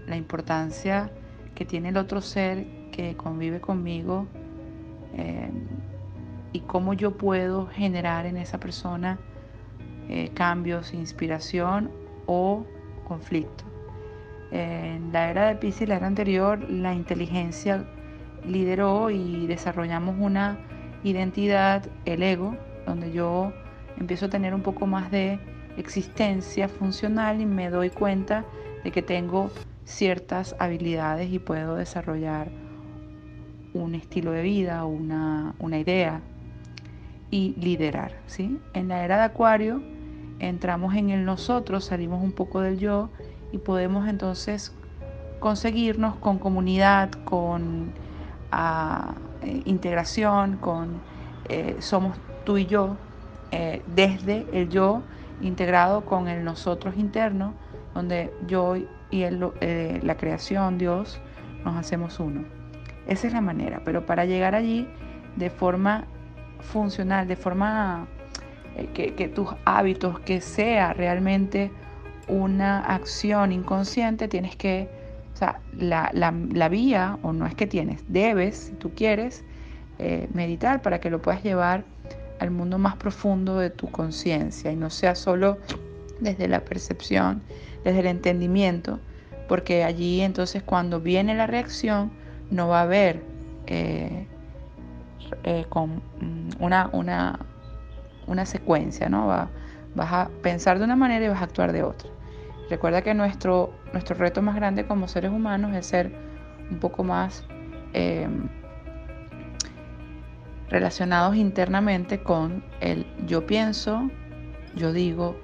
la 0.07 0.17
importancia 0.17 1.11
que 1.55 1.65
tiene 1.65 1.89
el 1.89 1.97
otro 1.97 2.21
ser 2.21 2.91
que 2.93 3.17
convive 3.17 3.61
conmigo 3.61 4.27
eh, 5.15 5.51
y 6.53 6.61
cómo 6.61 6.95
yo 6.95 7.17
puedo 7.17 7.67
generar 7.67 8.27
en 8.27 8.37
esa 8.37 8.59
persona 8.59 9.19
eh, 10.09 10.31
cambios, 10.35 10.95
inspiración 10.95 11.91
o 12.27 12.65
conflicto. 13.07 13.65
En 14.51 15.13
la 15.13 15.31
era 15.31 15.49
de 15.49 15.57
Pisces, 15.57 15.89
la 15.89 15.97
era 15.97 16.07
anterior, 16.07 16.59
la 16.71 16.95
inteligencia 16.95 17.85
lideró 18.47 19.11
y 19.11 19.47
desarrollamos 19.47 20.17
una 20.19 20.59
identidad, 21.03 21.87
el 22.05 22.23
ego, 22.23 22.57
donde 22.87 23.13
yo 23.13 23.53
empiezo 23.99 24.27
a 24.27 24.31
tener 24.31 24.55
un 24.55 24.63
poco 24.63 24.87
más 24.87 25.11
de 25.11 25.39
existencia 25.77 26.69
funcional 26.69 27.41
y 27.41 27.47
me 27.47 27.71
doy 27.71 27.91
cuenta 27.91 28.45
de 28.85 28.93
que 28.93 29.03
tengo 29.03 29.51
ciertas 29.85 30.57
habilidades 30.59 31.33
y 31.33 31.39
puedo 31.39 31.77
desarrollar 31.77 32.51
un 33.73 33.95
estilo 33.95 34.33
de 34.33 34.43
vida, 34.43 34.85
una, 34.85 35.55
una 35.59 35.79
idea 35.79 36.21
y 37.31 37.55
liderar. 37.59 38.13
¿sí? 38.27 38.59
En 38.75 38.89
la 38.89 39.05
era 39.05 39.19
de 39.19 39.25
Acuario, 39.25 39.83
entramos 40.39 40.95
en 40.95 41.11
el 41.11 41.25
nosotros, 41.25 41.85
salimos 41.85 42.23
un 42.23 42.33
poco 42.33 42.61
del 42.61 42.79
yo 42.79 43.11
y 43.53 43.59
podemos 43.59 44.09
entonces 44.09 44.73
conseguirnos 45.39 46.17
con 46.17 46.39
comunidad, 46.39 47.11
con 47.25 47.93
ah, 48.53 49.15
eh, 49.43 49.63
integración, 49.65 50.57
con 50.57 51.01
eh, 51.49 51.77
somos 51.79 52.17
tú 52.45 52.59
y 52.59 52.67
yo, 52.67 52.97
eh, 53.51 53.83
desde 53.95 54.47
el 54.53 54.69
yo 54.69 55.03
integrado 55.41 56.05
con 56.05 56.29
el 56.29 56.45
nosotros 56.45 56.97
interno, 56.97 57.55
donde 57.95 58.33
yo 58.47 58.77
y 59.11 59.25
la 59.31 60.17
creación, 60.17 60.79
Dios, 60.79 61.21
nos 61.65 61.77
hacemos 61.77 62.19
uno. 62.19 62.45
Esa 63.07 63.29
es 63.29 63.33
la 63.33 63.41
manera, 63.41 63.83
pero 63.85 64.05
para 64.05 64.25
llegar 64.25 64.55
allí 64.55 64.89
de 65.37 65.49
forma 65.49 66.05
funcional, 66.61 67.29
de 67.29 67.37
forma 67.37 68.09
eh, 68.77 69.13
que, 69.17 69.29
tus 69.29 69.49
hábitos, 69.65 70.21
que 70.21 70.41
sea 70.41 70.93
realmente 70.93 71.71
una 72.29 72.81
acción 72.81 73.53
inconsciente, 73.53 74.29
tienes 74.29 74.55
que, 74.57 74.89
o 75.33 75.37
sea, 75.37 75.61
la, 75.79 76.69
vía, 76.69 77.19
o 77.23 77.33
no 77.33 77.47
es 77.47 77.55
que 77.55 77.67
tienes, 77.67 78.05
debes, 78.09 78.57
si 78.57 78.73
tú 78.73 78.93
quieres, 78.95 79.45
eh, 79.99 80.29
meditar 80.35 80.83
para 80.83 81.01
que 81.01 81.09
lo 81.09 81.23
puedas 81.23 81.43
llevar 81.43 81.85
al 82.39 82.51
mundo 82.51 82.77
más 82.77 82.97
profundo 82.97 83.59
de 83.59 83.71
tu 83.71 83.91
conciencia 83.91 84.71
y 84.71 84.77
no 84.77 84.91
sea 84.91 85.15
solo 85.15 85.57
desde 86.21 86.47
la 86.47 86.61
percepción, 86.61 87.43
desde 87.83 88.01
el 88.01 88.07
entendimiento, 88.07 89.01
porque 89.49 89.85
allí 89.85 90.21
entonces 90.21 90.63
cuando 90.63 91.01
viene 91.01 91.35
la 91.35 91.47
reacción 91.47 92.11
no 92.51 92.69
va 92.69 92.81
a 92.81 92.83
haber 92.83 93.23
eh, 93.69 94.27
con 95.71 96.03
mm, 96.21 96.63
una, 96.63 96.91
una, 96.93 97.39
una 98.27 98.47
secuencia, 98.47 99.09
¿no? 99.09 99.27
vas 99.27 100.13
a 100.13 100.29
pensar 100.43 100.79
de 100.79 100.85
una 100.85 100.97
manera 100.97 101.25
y 101.25 101.29
vas 101.29 101.41
a 101.41 101.45
actuar 101.45 101.73
de 101.73 101.83
otra. 101.83 102.11
Recuerda 102.69 103.03
que 103.03 103.15
nuestro, 103.15 103.73
nuestro 103.93 104.17
reto 104.17 104.43
más 104.43 104.57
grande 104.57 104.87
como 104.87 105.07
seres 105.07 105.31
humanos 105.31 105.75
es 105.75 105.87
ser 105.87 106.13
un 106.71 106.79
poco 106.79 107.05
más 107.05 107.45
em, 107.93 108.49
relacionados 110.69 111.37
internamente 111.37 112.23
con 112.23 112.65
el 112.81 113.07
yo 113.27 113.47
pienso, 113.47 114.11
yo 114.75 114.93
digo, 114.93 115.37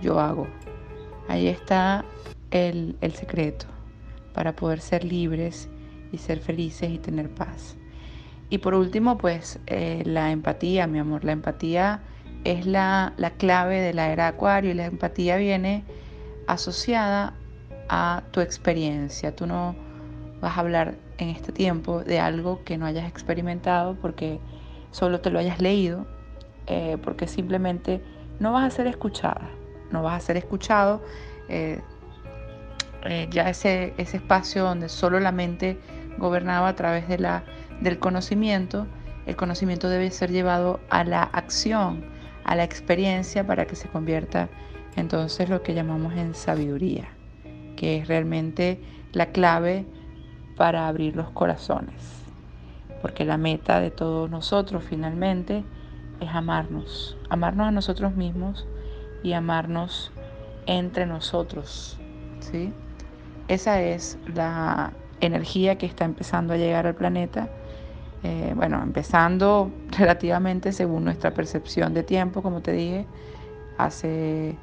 yo 0.00 0.18
hago. 0.18 0.48
Ahí 1.28 1.46
está 1.46 2.04
el, 2.50 2.96
secreto 3.14 3.66
para 4.32 4.54
poder 4.54 4.80
ser 4.80 5.04
libres 5.04 5.68
y 6.12 6.18
ser 6.18 6.40
felices 6.40 6.90
y 6.90 6.98
tener 6.98 7.30
paz. 7.30 7.76
Y 8.50 8.58
por 8.58 8.74
último, 8.74 9.16
pues 9.16 9.58
eh, 9.66 10.02
la 10.04 10.32
empatía, 10.32 10.86
mi 10.86 10.98
amor, 10.98 11.24
la 11.24 11.32
empatía 11.32 12.02
es 12.44 12.66
la, 12.66 13.12
clave 13.38 13.80
de 13.80 13.94
la 13.94 14.12
era 14.12 14.28
acuario 14.28 14.70
y 14.70 14.74
la 14.74 14.86
empatía 14.86 15.36
viene 15.36 15.84
asociada 16.46 17.34
a 17.88 18.22
tu 18.30 18.40
experiencia. 18.40 19.34
Tú 19.34 19.46
no 19.46 19.74
vas 20.40 20.56
a 20.56 20.60
hablar 20.60 20.94
en 21.18 21.30
este 21.30 21.52
tiempo 21.52 22.04
de 22.04 22.20
algo 22.20 22.62
que 22.64 22.76
no 22.76 22.86
hayas 22.86 23.08
experimentado 23.08 23.96
porque 24.00 24.40
solo 24.90 25.20
te 25.20 25.30
lo 25.30 25.38
hayas 25.38 25.60
leído, 25.60 26.06
eh, 26.66 26.98
porque 27.02 27.26
simplemente 27.26 28.02
no 28.40 28.52
vas 28.52 28.64
a 28.64 28.70
ser 28.70 28.86
escuchada, 28.86 29.48
no 29.90 30.02
vas 30.02 30.22
a 30.22 30.26
ser 30.26 30.36
escuchado. 30.36 31.02
Eh, 31.48 31.80
eh, 33.06 33.28
ya 33.30 33.50
ese, 33.50 33.92
ese 33.98 34.16
espacio 34.16 34.64
donde 34.64 34.88
solo 34.88 35.20
la 35.20 35.32
mente 35.32 35.78
gobernaba 36.18 36.68
a 36.68 36.74
través 36.74 37.08
de 37.08 37.18
la, 37.18 37.44
del 37.80 37.98
conocimiento, 37.98 38.86
el 39.26 39.36
conocimiento 39.36 39.88
debe 39.88 40.10
ser 40.10 40.30
llevado 40.30 40.80
a 40.90 41.04
la 41.04 41.22
acción, 41.22 42.13
a 42.44 42.54
la 42.54 42.64
experiencia 42.64 43.46
para 43.46 43.66
que 43.66 43.76
se 43.76 43.88
convierta 43.88 44.48
entonces 44.96 45.48
lo 45.48 45.62
que 45.62 45.74
llamamos 45.74 46.14
en 46.14 46.34
sabiduría, 46.34 47.08
que 47.76 47.98
es 47.98 48.08
realmente 48.08 48.80
la 49.12 49.26
clave 49.26 49.86
para 50.56 50.86
abrir 50.86 51.16
los 51.16 51.30
corazones. 51.30 52.22
Porque 53.02 53.24
la 53.24 53.36
meta 53.36 53.80
de 53.80 53.90
todos 53.90 54.30
nosotros 54.30 54.84
finalmente 54.84 55.64
es 56.20 56.28
amarnos, 56.30 57.16
amarnos 57.28 57.66
a 57.66 57.70
nosotros 57.70 58.14
mismos 58.14 58.66
y 59.22 59.32
amarnos 59.32 60.12
entre 60.66 61.06
nosotros. 61.06 61.98
¿sí? 62.40 62.72
Esa 63.48 63.82
es 63.82 64.18
la 64.32 64.92
energía 65.20 65.76
que 65.76 65.86
está 65.86 66.04
empezando 66.04 66.54
a 66.54 66.56
llegar 66.56 66.86
al 66.86 66.94
planeta 66.94 67.48
eh, 68.24 68.54
bueno, 68.56 68.82
empezando 68.82 69.70
relativamente 69.98 70.72
según 70.72 71.04
nuestra 71.04 71.32
percepción 71.32 71.92
de 71.92 72.02
tiempo, 72.02 72.42
como 72.42 72.62
te 72.62 72.72
dije, 72.72 73.06
hace 73.76 74.56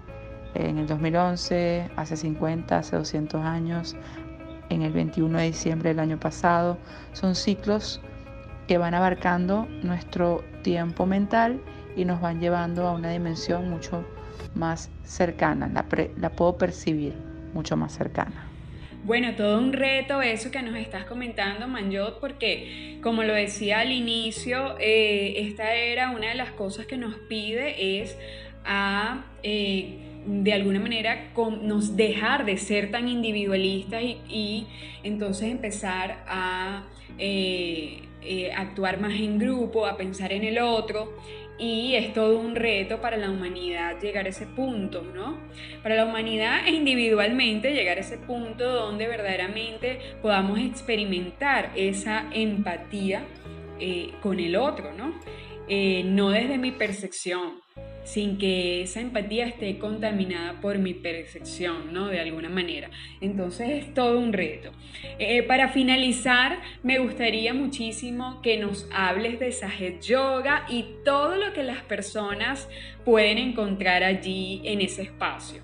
en 0.55 0.79
el 0.79 0.87
2011, 0.87 1.91
hace 1.95 2.17
50, 2.17 2.77
hace 2.77 2.95
200 2.95 3.41
años, 3.45 3.95
en 4.69 4.81
el 4.81 4.91
21 4.91 5.37
de 5.37 5.45
diciembre 5.45 5.89
del 5.89 5.99
año 5.99 6.19
pasado. 6.19 6.77
Son 7.13 7.35
ciclos 7.35 8.01
que 8.67 8.79
van 8.79 8.95
abarcando 8.95 9.67
nuestro 9.83 10.43
tiempo 10.63 11.05
mental 11.05 11.61
y 11.95 12.05
nos 12.05 12.19
van 12.19 12.39
llevando 12.39 12.87
a 12.87 12.93
una 12.93 13.11
dimensión 13.11 13.69
mucho 13.69 14.03
más 14.55 14.89
cercana, 15.03 15.67
la, 15.67 15.85
la 16.17 16.29
puedo 16.31 16.57
percibir 16.57 17.15
mucho 17.53 17.77
más 17.77 17.93
cercana. 17.93 18.50
Bueno, 19.03 19.33
todo 19.35 19.57
un 19.57 19.73
reto 19.73 20.21
eso 20.21 20.51
que 20.51 20.61
nos 20.61 20.75
estás 20.75 21.05
comentando, 21.05 21.67
Manjot, 21.67 22.19
porque 22.19 22.99
como 23.01 23.23
lo 23.23 23.33
decía 23.33 23.79
al 23.79 23.91
inicio, 23.91 24.77
eh, 24.79 25.33
esta 25.37 25.73
era 25.73 26.11
una 26.11 26.29
de 26.29 26.35
las 26.35 26.51
cosas 26.51 26.85
que 26.85 26.97
nos 26.97 27.15
pide 27.15 28.01
es 28.01 28.15
a... 28.63 29.25
Eh, 29.43 30.07
de 30.23 30.53
alguna 30.53 30.79
manera 30.79 31.31
nos 31.63 31.97
dejar 31.97 32.45
de 32.45 32.57
ser 32.57 32.91
tan 32.91 33.07
individualistas 33.07 34.03
y, 34.03 34.67
entonces 35.01 35.49
empezar 35.49 36.23
a 36.27 36.83
eh, 37.17 38.03
actuar 38.55 39.01
más 39.01 39.13
en 39.13 39.39
grupo, 39.39 39.87
a 39.87 39.97
pensar 39.97 40.31
en 40.31 40.43
el 40.43 40.59
otro 40.59 41.15
y 41.61 41.93
es 41.95 42.11
todo 42.11 42.39
un 42.39 42.55
reto 42.55 42.99
para 43.01 43.17
la 43.17 43.29
humanidad 43.29 44.01
llegar 44.01 44.25
a 44.25 44.29
ese 44.29 44.47
punto, 44.47 45.03
¿no? 45.03 45.37
Para 45.83 45.95
la 45.95 46.05
humanidad 46.05 46.65
e 46.65 46.71
individualmente 46.71 47.71
llegar 47.73 47.99
a 47.99 48.01
ese 48.01 48.17
punto 48.17 48.67
donde 48.67 49.07
verdaderamente 49.07 49.99
podamos 50.23 50.57
experimentar 50.57 51.71
esa 51.75 52.25
empatía 52.33 53.23
eh, 53.79 54.09
con 54.21 54.39
el 54.39 54.55
otro, 54.55 54.91
¿no? 54.93 55.13
Eh, 55.67 56.01
no 56.03 56.31
desde 56.31 56.57
mi 56.57 56.71
percepción, 56.71 57.61
sin 58.03 58.37
que 58.37 58.81
esa 58.81 58.99
empatía 58.99 59.45
esté 59.45 59.77
contaminada 59.77 60.59
por 60.59 60.77
mi 60.79 60.93
percepción, 60.93 61.93
¿no? 61.93 62.07
De 62.07 62.19
alguna 62.19 62.49
manera. 62.49 62.89
Entonces 63.19 63.69
es 63.69 63.93
todo 63.93 64.19
un 64.19 64.33
reto. 64.33 64.71
Eh, 65.19 65.43
para 65.43 65.69
finalizar, 65.69 66.59
me 66.83 66.99
gustaría 66.99 67.53
muchísimo 67.53 68.41
que 68.41 68.57
nos 68.57 68.87
hables 68.93 69.39
de 69.39 69.51
Sajet 69.51 70.01
Yoga 70.01 70.65
y 70.69 70.95
todo 71.05 71.35
lo 71.35 71.53
que 71.53 71.63
las 71.63 71.83
personas 71.83 72.67
pueden 73.05 73.37
encontrar 73.37 74.03
allí 74.03 74.61
en 74.63 74.81
ese 74.81 75.03
espacio. 75.03 75.61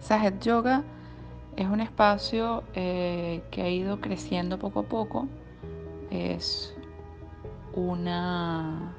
Sajet 0.00 0.42
Yoga 0.42 0.82
es 1.56 1.66
un 1.66 1.80
espacio 1.80 2.64
eh, 2.74 3.42
que 3.50 3.62
ha 3.62 3.68
ido 3.68 4.00
creciendo 4.00 4.58
poco 4.58 4.80
a 4.80 4.82
poco. 4.84 5.28
Es 6.10 6.74
una 7.74 8.94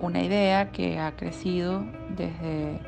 una 0.00 0.22
idea 0.22 0.70
que 0.70 0.98
ha 0.98 1.16
crecido 1.16 1.84
desde 2.16 2.80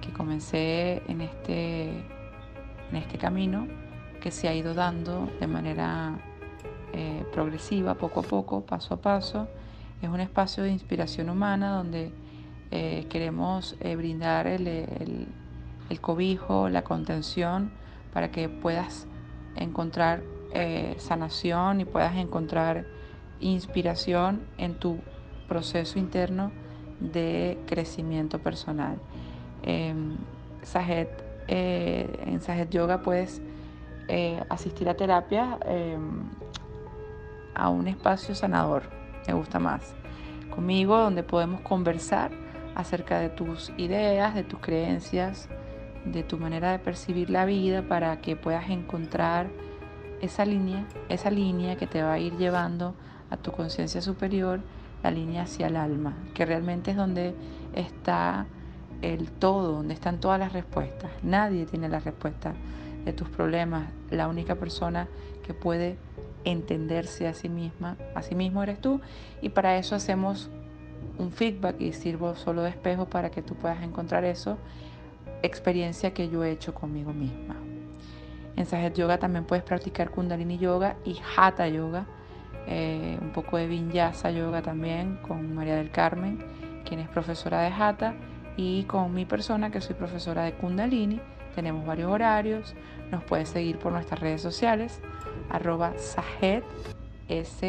que 0.00 0.12
comencé 0.12 1.02
en 1.08 1.20
este, 1.20 1.88
en 2.90 2.96
este 2.96 3.18
camino, 3.18 3.66
que 4.20 4.30
se 4.30 4.48
ha 4.48 4.54
ido 4.54 4.74
dando 4.74 5.30
de 5.40 5.46
manera 5.46 6.18
eh, 6.92 7.24
progresiva, 7.32 7.94
poco 7.94 8.20
a 8.20 8.22
poco, 8.22 8.62
paso 8.62 8.94
a 8.94 9.00
paso. 9.00 9.48
Es 10.02 10.08
un 10.08 10.20
espacio 10.20 10.62
de 10.62 10.70
inspiración 10.70 11.28
humana 11.30 11.70
donde 11.70 12.12
eh, 12.70 13.06
queremos 13.08 13.76
eh, 13.80 13.96
brindar 13.96 14.46
el, 14.46 15.26
cobijo, 16.00 16.68
la 16.68 16.82
contención, 16.82 17.70
para 18.12 18.30
que 18.30 18.48
puedas 18.48 19.06
encontrar 19.56 20.22
eh, 20.52 20.94
sanación 20.98 21.80
y 21.80 21.84
puedas 21.84 22.16
encontrar 22.16 22.86
inspiración 23.40 24.42
en 24.58 24.74
tu 24.74 24.98
proceso 25.48 25.98
interno 25.98 26.52
de 27.00 27.58
crecimiento 27.66 28.38
personal. 28.38 28.98
Em, 29.62 30.16
eh, 31.48 32.24
en 32.26 32.40
Sajet 32.40 32.70
Yoga 32.70 33.02
puedes 33.02 33.40
eh, 34.08 34.42
asistir 34.48 34.88
a 34.88 34.94
terapia 34.94 35.58
em, 35.66 36.22
a 37.54 37.70
un 37.70 37.88
espacio 37.88 38.34
sanador, 38.34 38.82
me 39.26 39.34
gusta 39.34 39.58
más, 39.58 39.94
conmigo 40.54 40.96
donde 40.96 41.22
podemos 41.22 41.60
conversar 41.62 42.30
acerca 42.74 43.18
de 43.18 43.30
tus 43.30 43.72
ideas, 43.76 44.34
de 44.34 44.44
tus 44.44 44.60
creencias, 44.60 45.48
de 46.04 46.22
tu 46.22 46.38
manera 46.38 46.70
de 46.72 46.78
percibir 46.78 47.30
la 47.30 47.44
vida 47.44 47.82
para 47.82 48.20
que 48.20 48.36
puedas 48.36 48.70
encontrar 48.70 49.48
esa 50.20 50.44
línea, 50.44 50.86
esa 51.08 51.30
línea 51.30 51.76
que 51.76 51.86
te 51.86 52.02
va 52.02 52.12
a 52.12 52.18
ir 52.18 52.36
llevando 52.36 52.94
a 53.30 53.36
tu 53.36 53.52
conciencia 53.52 54.00
superior, 54.00 54.60
la 55.02 55.10
línea 55.10 55.42
hacia 55.42 55.68
el 55.68 55.76
alma, 55.76 56.16
que 56.34 56.44
realmente 56.44 56.90
es 56.90 56.96
donde 56.96 57.34
está 57.74 58.46
el 59.02 59.30
todo, 59.30 59.72
donde 59.72 59.94
están 59.94 60.20
todas 60.20 60.38
las 60.38 60.52
respuestas. 60.52 61.10
Nadie 61.22 61.66
tiene 61.66 61.88
la 61.88 62.00
respuesta 62.00 62.54
de 63.04 63.12
tus 63.12 63.28
problemas. 63.28 63.88
La 64.10 64.28
única 64.28 64.56
persona 64.56 65.08
que 65.46 65.54
puede 65.54 65.96
entenderse 66.44 67.26
a 67.28 67.34
sí 67.34 67.48
misma, 67.48 67.96
a 68.14 68.22
sí 68.22 68.34
mismo 68.34 68.62
eres 68.62 68.80
tú. 68.80 69.00
Y 69.40 69.50
para 69.50 69.78
eso 69.78 69.94
hacemos 69.94 70.50
un 71.18 71.32
feedback 71.32 71.80
y 71.80 71.92
sirvo 71.92 72.34
solo 72.36 72.62
de 72.62 72.70
espejo 72.70 73.06
para 73.06 73.30
que 73.30 73.42
tú 73.42 73.54
puedas 73.54 73.82
encontrar 73.82 74.24
eso, 74.24 74.58
experiencia 75.42 76.12
que 76.12 76.28
yo 76.28 76.44
he 76.44 76.50
hecho 76.50 76.74
conmigo 76.74 77.12
misma. 77.12 77.56
En 78.56 78.66
Sajet 78.66 78.94
Yoga 78.94 79.18
también 79.18 79.44
puedes 79.44 79.64
practicar 79.64 80.10
Kundalini 80.10 80.58
Yoga 80.58 80.96
y 81.04 81.20
Hatha 81.36 81.68
Yoga, 81.68 82.06
eh, 82.70 83.18
un 83.22 83.30
poco 83.30 83.56
de 83.56 83.66
Vinyasa 83.66 84.30
Yoga 84.30 84.60
también 84.60 85.18
con 85.26 85.54
María 85.54 85.76
del 85.76 85.90
Carmen, 85.90 86.38
quien 86.84 87.00
es 87.00 87.08
profesora 87.08 87.62
de 87.62 87.68
Hatha 87.68 88.14
y 88.58 88.82
con 88.84 89.14
mi 89.14 89.24
persona 89.24 89.70
que 89.70 89.80
soy 89.80 89.94
profesora 89.94 90.42
de 90.42 90.52
Kundalini. 90.52 91.18
Tenemos 91.54 91.86
varios 91.86 92.12
horarios. 92.12 92.74
Nos 93.10 93.24
puedes 93.24 93.48
seguir 93.48 93.78
por 93.78 93.92
nuestras 93.92 94.20
redes 94.20 94.42
sociales, 94.42 95.00
arroba 95.48 95.94
S-A-H-E-J, 97.28 97.64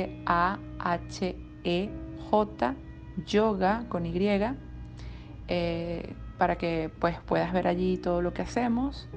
yoga 3.25 3.85
con 3.87 4.05
Y, 4.05 4.11
eh, 5.47 6.13
para 6.37 6.57
que 6.57 6.91
pues, 6.99 7.17
puedas 7.25 7.53
ver 7.53 7.67
allí 7.67 7.97
todo 7.97 8.21
lo 8.21 8.33
que 8.33 8.41
hacemos, 8.41 9.07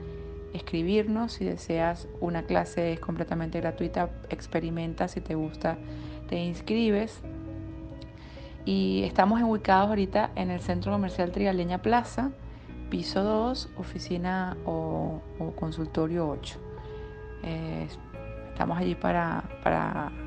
escribirnos. 0.52 1.32
Si 1.32 1.44
deseas 1.44 2.08
una 2.20 2.42
clase 2.44 2.92
es 2.92 3.00
completamente 3.00 3.60
gratuita, 3.60 4.10
experimenta 4.30 5.08
si 5.08 5.20
te 5.20 5.34
gusta, 5.34 5.78
te 6.28 6.36
inscribes. 6.36 7.20
Y 8.64 9.02
estamos 9.04 9.42
ubicados 9.42 9.88
ahorita 9.88 10.30
en 10.36 10.50
el 10.50 10.60
Centro 10.60 10.92
Comercial 10.92 11.32
Trigaleña 11.32 11.82
Plaza, 11.82 12.30
piso 12.90 13.24
2, 13.24 13.70
oficina 13.76 14.56
o, 14.64 15.20
consultorio 15.58 16.28
8. 16.28 16.58
Eh, 17.42 17.88
estamos 18.52 18.78
allí 18.78 18.94
para, 18.94 19.42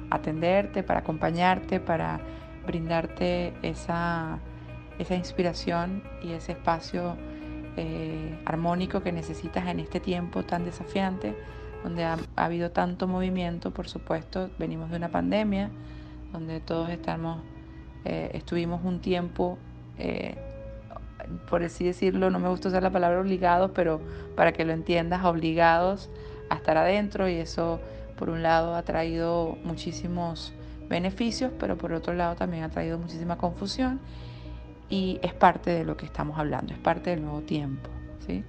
atenderte, 0.10 0.84
para 0.84 1.00
acompañarte, 1.00 1.80
para 1.80 2.20
brindarte 2.66 3.54
esa, 3.62 4.40
inspiración 5.10 6.04
y 6.22 6.34
ese 6.34 6.54
espacio 6.54 7.16
eh, 7.78 8.40
armónico 8.46 9.02
que 9.02 9.12
necesitas 9.12 9.68
en 9.68 9.80
este 9.80 10.00
tiempo 10.00 10.44
tan 10.44 10.66
desafiante, 10.66 11.36
donde 11.84 12.04
ha 12.04 12.18
habido 12.36 12.72
tanto 12.72 13.08
movimiento, 13.08 13.72
por 13.72 13.88
supuesto, 13.88 14.50
venimos 14.58 14.90
de 14.90 14.98
una 14.98 15.10
pandemia, 15.10 15.70
donde 16.32 16.60
todos 16.60 16.90
estamos 16.90 17.40
eh, 18.06 18.30
estuvimos 18.34 18.84
un 18.84 19.00
tiempo, 19.00 19.58
eh, 19.98 20.36
por 21.50 21.64
así 21.64 21.84
decirlo, 21.84 22.30
no 22.30 22.40
me 22.40 22.48
gusta 22.48 22.70
usar 22.70 22.84
la 22.84 22.92
palabra 22.92 23.20
obligados, 23.20 23.72
pero 23.74 24.00
para 24.36 24.54
que 24.54 24.64
lo 24.64 24.74
entiendas, 24.74 25.26
obligados 25.26 26.10
a 26.50 26.56
estar 26.56 26.78
adentro 26.78 27.28
y 27.28 27.34
eso 27.34 27.80
por 28.16 28.30
un 28.30 28.44
lado 28.44 28.76
ha 28.76 28.84
traído 28.84 29.58
muchísimos 29.64 30.54
beneficios, 30.88 31.52
pero 31.60 31.78
por 31.78 31.94
otro 31.94 32.14
lado 32.14 32.36
también 32.36 32.64
ha 32.64 32.70
traído 32.70 33.00
muchísima 33.00 33.38
confusión 33.38 34.00
y 34.96 35.20
es 35.22 35.34
parte 35.34 35.72
de 35.72 35.84
lo 35.84 35.98
que 35.98 36.06
estamos 36.06 36.40
hablando, 36.40 36.74
es 36.74 36.80
parte 36.80 37.10
del 37.10 37.22
nuevo 37.22 37.42
tiempo, 37.42 37.90
¿sí? 38.26 38.46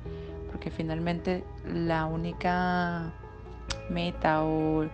Porque 0.53 0.71
finalmente 0.71 1.43
la 1.67 2.07
única 2.07 3.13
meta 3.91 4.45
o 4.45 4.87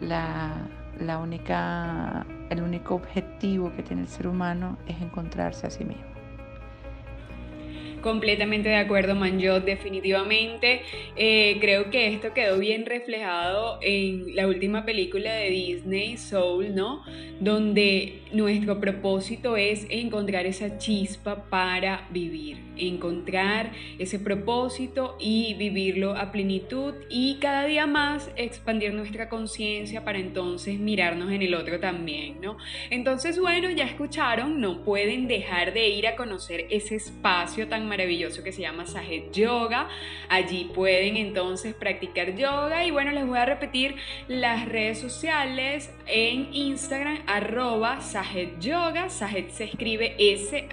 la, 0.00 0.56
la 0.98 1.18
única, 1.18 2.26
el 2.50 2.60
único 2.60 2.96
objetivo 2.96 3.72
que 3.76 3.84
tiene 3.84 4.02
el 4.02 4.08
ser 4.08 4.26
humano 4.26 4.76
es 4.88 5.00
encontrarse 5.00 5.68
a 5.68 5.70
sí 5.70 5.84
mismo. 5.84 6.17
Completamente 8.02 8.68
de 8.68 8.76
acuerdo, 8.76 9.14
Manjot, 9.14 9.64
definitivamente. 9.64 10.82
Eh, 11.16 11.58
creo 11.60 11.90
que 11.90 12.08
esto 12.08 12.32
quedó 12.32 12.58
bien 12.58 12.86
reflejado 12.86 13.78
en 13.82 14.34
la 14.36 14.46
última 14.46 14.84
película 14.84 15.32
de 15.32 15.50
Disney, 15.50 16.16
Soul, 16.16 16.74
¿no? 16.74 17.02
Donde 17.40 18.20
nuestro 18.32 18.78
propósito 18.80 19.56
es 19.56 19.86
encontrar 19.90 20.46
esa 20.46 20.78
chispa 20.78 21.48
para 21.48 22.06
vivir, 22.10 22.58
encontrar 22.76 23.72
ese 23.98 24.18
propósito 24.18 25.16
y 25.18 25.54
vivirlo 25.54 26.14
a 26.16 26.30
plenitud 26.30 26.94
y 27.08 27.38
cada 27.40 27.64
día 27.64 27.86
más 27.86 28.30
expandir 28.36 28.92
nuestra 28.92 29.28
conciencia 29.28 30.04
para 30.04 30.18
entonces 30.18 30.78
mirarnos 30.78 31.32
en 31.32 31.42
el 31.42 31.54
otro 31.54 31.80
también, 31.80 32.40
¿no? 32.40 32.58
Entonces, 32.90 33.40
bueno, 33.40 33.70
ya 33.70 33.84
escucharon, 33.84 34.60
no 34.60 34.84
pueden 34.84 35.26
dejar 35.26 35.72
de 35.72 35.88
ir 35.88 36.06
a 36.06 36.16
conocer 36.16 36.66
ese 36.70 36.96
espacio 36.96 37.66
tan 37.68 37.87
maravilloso 37.88 38.44
que 38.44 38.52
se 38.52 38.62
llama 38.62 38.86
Sajet 38.86 39.32
Yoga. 39.32 39.88
Allí 40.28 40.70
pueden 40.74 41.16
entonces 41.16 41.74
practicar 41.74 42.36
yoga 42.36 42.84
y 42.84 42.90
bueno, 42.90 43.10
les 43.12 43.26
voy 43.26 43.38
a 43.38 43.46
repetir 43.46 43.96
las 44.28 44.68
redes 44.68 45.00
sociales 45.00 45.90
en 46.06 46.54
Instagram 46.54 47.18
arroba 47.26 48.00
Sajet 48.00 48.60
Yoga. 48.60 49.08
Sajet 49.08 49.50
se 49.50 49.64
escribe 49.64 50.14
S-A-J-E-H. 50.18 50.68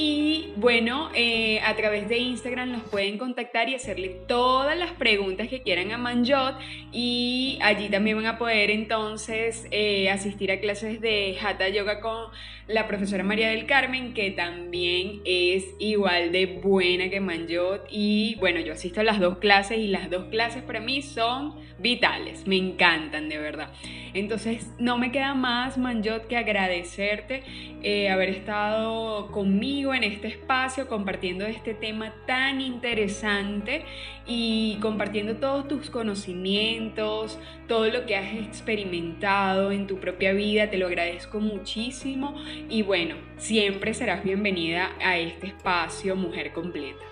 Y 0.00 0.52
bueno, 0.54 1.10
eh, 1.12 1.58
a 1.66 1.74
través 1.74 2.08
de 2.08 2.18
Instagram 2.18 2.70
los 2.70 2.82
pueden 2.82 3.18
contactar 3.18 3.68
y 3.68 3.74
hacerle 3.74 4.10
todas 4.28 4.78
las 4.78 4.92
preguntas 4.92 5.48
que 5.48 5.60
quieran 5.60 5.90
a 5.90 5.98
Manjot. 5.98 6.54
Y 6.92 7.58
allí 7.62 7.88
también 7.88 8.16
van 8.16 8.26
a 8.26 8.38
poder 8.38 8.70
entonces 8.70 9.66
eh, 9.72 10.08
asistir 10.08 10.52
a 10.52 10.60
clases 10.60 11.00
de 11.00 11.36
Hatha 11.42 11.68
Yoga 11.68 11.98
con 11.98 12.30
la 12.68 12.86
profesora 12.86 13.24
María 13.24 13.48
del 13.48 13.64
Carmen, 13.64 14.12
que 14.12 14.30
también 14.30 15.22
es 15.24 15.64
igual 15.78 16.32
de 16.32 16.60
buena 16.62 17.08
que 17.08 17.18
Manjot. 17.18 17.86
Y 17.90 18.36
bueno, 18.36 18.60
yo 18.60 18.74
asisto 18.74 19.00
a 19.00 19.04
las 19.04 19.18
dos 19.18 19.38
clases 19.38 19.78
y 19.78 19.88
las 19.88 20.10
dos 20.10 20.26
clases 20.26 20.62
para 20.62 20.78
mí 20.78 21.00
son 21.00 21.54
vitales, 21.78 22.46
me 22.46 22.56
encantan 22.56 23.28
de 23.28 23.38
verdad. 23.38 23.70
Entonces 24.14 24.68
no 24.78 24.98
me 24.98 25.12
queda 25.12 25.34
más, 25.34 25.78
Manjot, 25.78 26.26
que 26.26 26.36
agradecerte 26.36 27.42
eh, 27.82 28.08
haber 28.08 28.30
estado 28.30 29.30
conmigo 29.30 29.94
en 29.94 30.04
este 30.04 30.28
espacio 30.28 30.88
compartiendo 30.88 31.46
este 31.46 31.74
tema 31.74 32.12
tan 32.26 32.60
interesante 32.60 33.84
y 34.26 34.78
compartiendo 34.80 35.36
todos 35.36 35.68
tus 35.68 35.90
conocimientos, 35.90 37.38
todo 37.68 37.88
lo 37.88 38.06
que 38.06 38.16
has 38.16 38.34
experimentado 38.34 39.70
en 39.70 39.86
tu 39.86 39.98
propia 40.00 40.32
vida, 40.32 40.70
te 40.70 40.78
lo 40.78 40.86
agradezco 40.86 41.40
muchísimo 41.40 42.34
y 42.68 42.82
bueno, 42.82 43.14
siempre 43.36 43.94
serás 43.94 44.24
bienvenida 44.24 44.90
a 45.02 45.18
este 45.18 45.48
espacio 45.48 46.16
Mujer 46.16 46.52
Completa. 46.52 47.04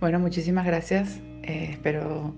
Bueno, 0.00 0.20
muchísimas 0.20 0.64
gracias. 0.64 1.20
Eh, 1.42 1.70
espero 1.72 2.34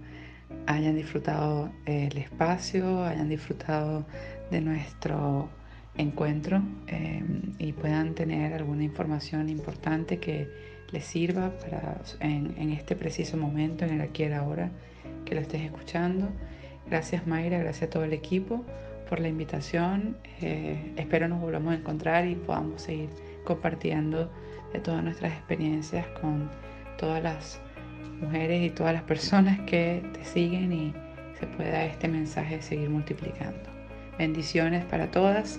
hayan 0.70 0.94
disfrutado 0.94 1.70
el 1.84 2.16
espacio, 2.16 3.04
hayan 3.04 3.28
disfrutado 3.28 4.06
de 4.50 4.60
nuestro 4.60 5.48
encuentro 5.96 6.62
eh, 6.86 7.22
y 7.58 7.72
puedan 7.72 8.14
tener 8.14 8.54
alguna 8.54 8.84
información 8.84 9.48
importante 9.48 10.18
que 10.18 10.48
les 10.92 11.04
sirva 11.04 11.50
para 11.58 12.00
en, 12.20 12.70
este 12.70 12.94
preciso 12.94 13.36
momento, 13.36 13.84
en 13.84 13.94
el 13.94 14.00
aquí 14.00 14.24
y 14.24 14.32
ahora 14.32 14.70
que 15.24 15.34
lo 15.34 15.40
estés 15.40 15.62
escuchando. 15.62 16.28
Gracias 16.88 17.26
Mayra, 17.26 17.58
gracias 17.58 17.88
a 17.88 17.90
todo 17.90 18.04
el 18.04 18.12
equipo 18.12 18.64
por 19.08 19.18
la 19.18 19.28
invitación. 19.28 20.16
Eh, 20.40 20.92
espero 20.96 21.26
nos 21.26 21.40
volvamos 21.40 21.72
a 21.72 21.76
encontrar 21.76 22.26
y 22.26 22.36
podamos 22.36 22.82
seguir 22.82 23.10
compartiendo 23.44 24.30
todas 24.84 25.02
nuestras 25.02 25.32
experiencias 25.32 26.06
con 26.20 26.48
todas 26.96 27.22
las 27.22 27.60
mujeres 28.20 28.62
y 28.62 28.70
todas 28.70 28.92
las 28.92 29.02
personas 29.02 29.60
que 29.60 30.02
te 30.12 30.24
siguen 30.24 30.72
y 30.72 30.92
se 31.38 31.46
pueda 31.46 31.84
este 31.84 32.08
mensaje 32.08 32.60
seguir 32.62 32.90
multiplicando. 32.90 33.70
Bendiciones 34.18 34.84
para 34.84 35.10
todas, 35.10 35.58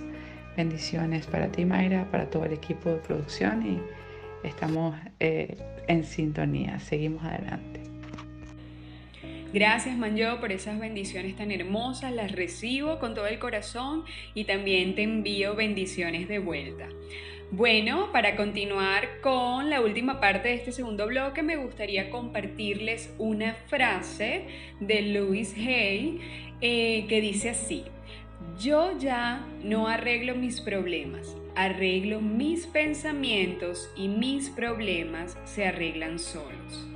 bendiciones 0.56 1.26
para 1.26 1.50
ti 1.50 1.64
Mayra, 1.64 2.06
para 2.10 2.30
todo 2.30 2.44
el 2.44 2.52
equipo 2.52 2.90
de 2.90 2.96
producción 2.96 3.66
y 3.66 4.46
estamos 4.46 4.96
eh, 5.18 5.56
en 5.88 6.04
sintonía. 6.04 6.78
Seguimos 6.78 7.24
adelante. 7.24 7.80
Gracias 9.52 9.98
Manjo 9.98 10.40
por 10.40 10.50
esas 10.50 10.78
bendiciones 10.78 11.36
tan 11.36 11.50
hermosas, 11.50 12.10
las 12.12 12.32
recibo 12.32 12.98
con 12.98 13.14
todo 13.14 13.26
el 13.26 13.38
corazón 13.38 14.04
y 14.32 14.44
también 14.44 14.94
te 14.94 15.02
envío 15.02 15.54
bendiciones 15.54 16.26
de 16.26 16.38
vuelta. 16.38 16.88
Bueno, 17.54 18.10
para 18.12 18.34
continuar 18.34 19.20
con 19.20 19.68
la 19.68 19.82
última 19.82 20.20
parte 20.20 20.48
de 20.48 20.54
este 20.54 20.72
segundo 20.72 21.06
bloque, 21.06 21.42
me 21.42 21.56
gustaría 21.56 22.08
compartirles 22.08 23.14
una 23.18 23.52
frase 23.66 24.46
de 24.80 25.02
Louis 25.02 25.54
Hay 25.58 26.18
eh, 26.62 27.04
que 27.10 27.20
dice 27.20 27.50
así, 27.50 27.84
yo 28.58 28.98
ya 28.98 29.46
no 29.62 29.86
arreglo 29.86 30.34
mis 30.34 30.62
problemas, 30.62 31.36
arreglo 31.54 32.22
mis 32.22 32.66
pensamientos 32.66 33.90
y 33.96 34.08
mis 34.08 34.48
problemas 34.48 35.36
se 35.44 35.66
arreglan 35.66 36.18
solos. 36.18 36.91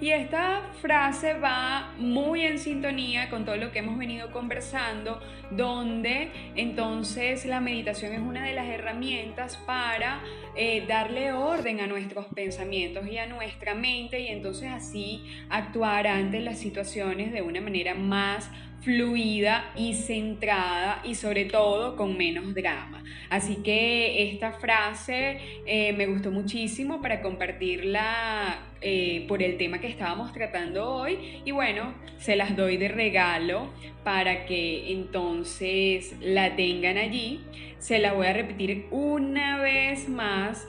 Y 0.00 0.12
esta 0.12 0.62
frase 0.80 1.34
va 1.34 1.92
muy 1.98 2.40
en 2.40 2.58
sintonía 2.58 3.28
con 3.28 3.44
todo 3.44 3.56
lo 3.56 3.70
que 3.70 3.80
hemos 3.80 3.98
venido 3.98 4.32
conversando, 4.32 5.20
donde 5.50 6.30
entonces 6.56 7.44
la 7.44 7.60
meditación 7.60 8.14
es 8.14 8.20
una 8.20 8.46
de 8.46 8.54
las 8.54 8.66
herramientas 8.66 9.58
para 9.58 10.22
eh, 10.56 10.86
darle 10.88 11.32
orden 11.32 11.80
a 11.80 11.86
nuestros 11.86 12.24
pensamientos 12.34 13.06
y 13.08 13.18
a 13.18 13.26
nuestra 13.26 13.74
mente 13.74 14.20
y 14.20 14.28
entonces 14.28 14.70
así 14.70 15.22
actuar 15.50 16.06
ante 16.06 16.40
las 16.40 16.58
situaciones 16.58 17.30
de 17.30 17.42
una 17.42 17.60
manera 17.60 17.94
más 17.94 18.50
fluida 18.82 19.72
y 19.76 19.94
centrada 19.94 21.02
y 21.04 21.14
sobre 21.14 21.44
todo 21.44 21.96
con 21.96 22.16
menos 22.16 22.54
drama. 22.54 23.02
Así 23.28 23.56
que 23.56 24.30
esta 24.30 24.52
frase 24.52 25.38
eh, 25.66 25.92
me 25.92 26.06
gustó 26.06 26.30
muchísimo 26.30 27.00
para 27.00 27.20
compartirla 27.20 28.58
eh, 28.80 29.26
por 29.28 29.42
el 29.42 29.58
tema 29.58 29.78
que 29.78 29.88
estábamos 29.88 30.32
tratando 30.32 30.88
hoy 30.88 31.42
y 31.44 31.50
bueno, 31.50 31.94
se 32.18 32.36
las 32.36 32.56
doy 32.56 32.76
de 32.76 32.88
regalo 32.88 33.68
para 34.04 34.46
que 34.46 34.92
entonces 34.92 36.14
la 36.20 36.56
tengan 36.56 36.96
allí. 36.96 37.40
Se 37.78 37.98
la 37.98 38.12
voy 38.12 38.26
a 38.26 38.32
repetir 38.32 38.86
una 38.90 39.58
vez 39.58 40.08
más 40.08 40.66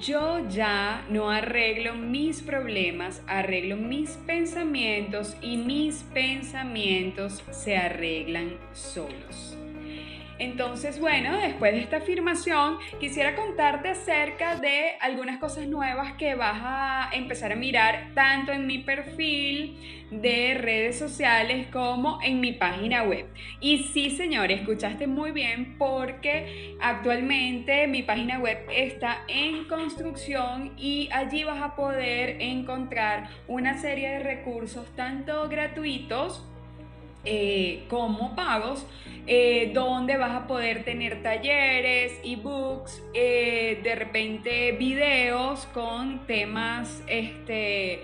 yo 0.00 0.48
ya 0.48 1.04
no 1.10 1.30
arreglo 1.30 1.94
mis 1.94 2.40
problemas, 2.40 3.22
arreglo 3.26 3.76
mis 3.76 4.10
pensamientos 4.26 5.36
y 5.42 5.56
mis 5.58 6.04
pensamientos 6.14 7.42
se 7.50 7.76
arreglan 7.76 8.56
solos. 8.72 9.53
Entonces, 10.38 10.98
bueno, 10.98 11.36
después 11.38 11.72
de 11.72 11.80
esta 11.80 11.98
afirmación, 11.98 12.78
quisiera 12.98 13.36
contarte 13.36 13.90
acerca 13.90 14.56
de 14.56 14.96
algunas 15.00 15.38
cosas 15.38 15.66
nuevas 15.68 16.14
que 16.14 16.34
vas 16.34 16.60
a 16.60 17.10
empezar 17.12 17.52
a 17.52 17.56
mirar 17.56 18.10
tanto 18.14 18.52
en 18.52 18.66
mi 18.66 18.78
perfil 18.78 20.04
de 20.10 20.54
redes 20.54 20.98
sociales 20.98 21.68
como 21.72 22.18
en 22.22 22.40
mi 22.40 22.52
página 22.52 23.02
web. 23.02 23.26
Y 23.60 23.84
sí, 23.84 24.10
señor, 24.10 24.50
escuchaste 24.50 25.06
muy 25.06 25.30
bien 25.30 25.76
porque 25.78 26.76
actualmente 26.80 27.86
mi 27.86 28.02
página 28.02 28.38
web 28.38 28.58
está 28.70 29.24
en 29.28 29.64
construcción 29.64 30.72
y 30.76 31.08
allí 31.12 31.44
vas 31.44 31.62
a 31.62 31.76
poder 31.76 32.40
encontrar 32.40 33.28
una 33.48 33.78
serie 33.78 34.10
de 34.10 34.18
recursos 34.20 34.86
tanto 34.94 35.48
gratuitos 35.48 36.44
eh, 37.24 37.84
como 37.88 38.34
pagos, 38.36 38.86
eh, 39.26 39.70
donde 39.72 40.18
vas 40.18 40.32
a 40.32 40.46
poder 40.46 40.84
tener 40.84 41.22
talleres, 41.22 42.20
ebooks, 42.22 43.02
eh, 43.14 43.80
de 43.82 43.94
repente 43.94 44.72
videos 44.72 45.66
con 45.72 46.26
temas 46.26 47.02
este, 47.06 48.00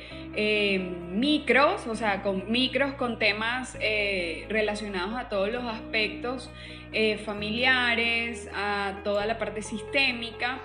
micros, 1.13 1.87
o 1.87 1.95
sea, 1.95 2.23
con 2.23 2.51
micros, 2.51 2.95
con 2.95 3.19
temas 3.19 3.77
relacionados 4.49 5.15
a 5.15 5.29
todos 5.29 5.51
los 5.51 5.65
aspectos 5.65 6.51
familiares, 7.25 8.49
a 8.55 9.01
toda 9.05 9.27
la 9.27 9.39
parte 9.39 9.61
sistémica. 9.63 10.61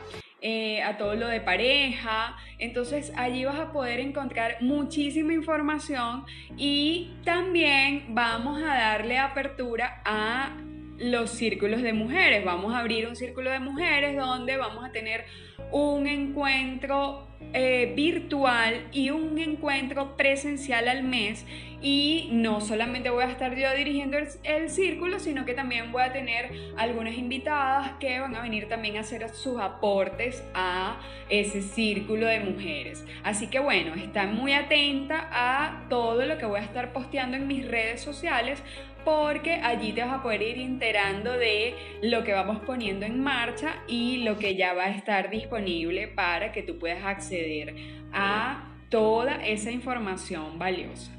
Eh, 0.47 0.83
a 0.83 0.95
todo 0.95 1.15
lo 1.15 1.27
de 1.27 1.41
pareja. 1.41 2.35
Entonces 2.59 3.11
allí 3.17 3.45
vas 3.45 3.59
a 3.59 3.71
poder 3.71 3.99
encontrar 3.99 4.57
muchísima 4.61 5.33
información 5.33 6.23
y 6.55 7.15
también 7.23 8.05
vamos 8.09 8.61
a 8.61 8.67
darle 8.67 9.17
apertura 9.17 10.03
a 10.05 10.55
los 10.99 11.31
círculos 11.31 11.81
de 11.81 11.93
mujeres. 11.93 12.45
Vamos 12.45 12.75
a 12.75 12.77
abrir 12.77 13.07
un 13.07 13.15
círculo 13.15 13.49
de 13.49 13.59
mujeres 13.59 14.15
donde 14.15 14.55
vamos 14.57 14.85
a 14.85 14.91
tener 14.91 15.25
un 15.71 16.05
encuentro 16.05 17.27
eh, 17.53 17.93
virtual 17.95 18.87
y 18.91 19.09
un 19.09 19.37
encuentro 19.39 20.15
presencial 20.17 20.87
al 20.87 21.03
mes 21.03 21.45
y 21.81 22.29
no 22.31 22.61
solamente 22.61 23.11
voy 23.11 23.23
a 23.23 23.27
estar 23.27 23.55
yo 23.55 23.71
dirigiendo 23.75 24.17
el, 24.17 24.69
círculo, 24.69 25.19
sino 25.19 25.45
que 25.45 25.53
también 25.53 25.91
voy 25.91 26.01
a 26.01 26.11
tener 26.11 26.49
algunas 26.77 27.15
invitadas 27.15 27.91
que 27.99 28.19
van 28.19 28.35
a 28.35 28.41
venir 28.41 28.67
también 28.67 28.97
a 28.97 29.01
hacer 29.01 29.29
sus 29.29 29.59
aportes 29.59 30.43
a 30.53 30.99
ese 31.29 31.61
círculo 31.61 32.25
de 32.25 32.39
mujeres. 32.39 33.05
Así 33.23 33.47
que 33.47 33.59
bueno, 33.59 33.93
está 33.93 34.25
muy 34.25 34.53
atenta 34.53 35.29
a 35.31 35.87
todo 35.87 36.25
lo 36.25 36.37
que 36.37 36.45
voy 36.45 36.59
a 36.59 36.63
estar 36.63 36.91
posteando 36.91 37.37
en 37.37 37.47
mis 37.47 37.67
redes 37.67 38.01
sociales 38.01 38.63
porque 39.05 39.53
allí 39.53 39.93
te 39.93 40.03
vas 40.03 40.13
a 40.13 40.23
poder 40.23 40.41
ir 40.41 40.59
enterando 40.59 41.31
de 41.31 41.75
lo 42.01 42.23
que 42.23 42.33
vamos 42.33 42.59
poniendo 42.65 43.05
en 43.05 43.23
marcha 43.23 43.75
y 43.87 44.23
lo 44.23 44.37
que 44.37 44.55
ya 44.55 44.73
va 44.73 44.85
a 44.85 44.89
estar 44.89 45.29
disponible 45.29 46.07
para 46.07 46.51
que 46.51 46.63
tú 46.63 46.79
puedas 46.79 47.05
acceder 47.05 47.75
a 48.11 48.73
toda 48.89 49.45
esa 49.45 49.71
información 49.71 50.57
valiosa. 50.57 51.14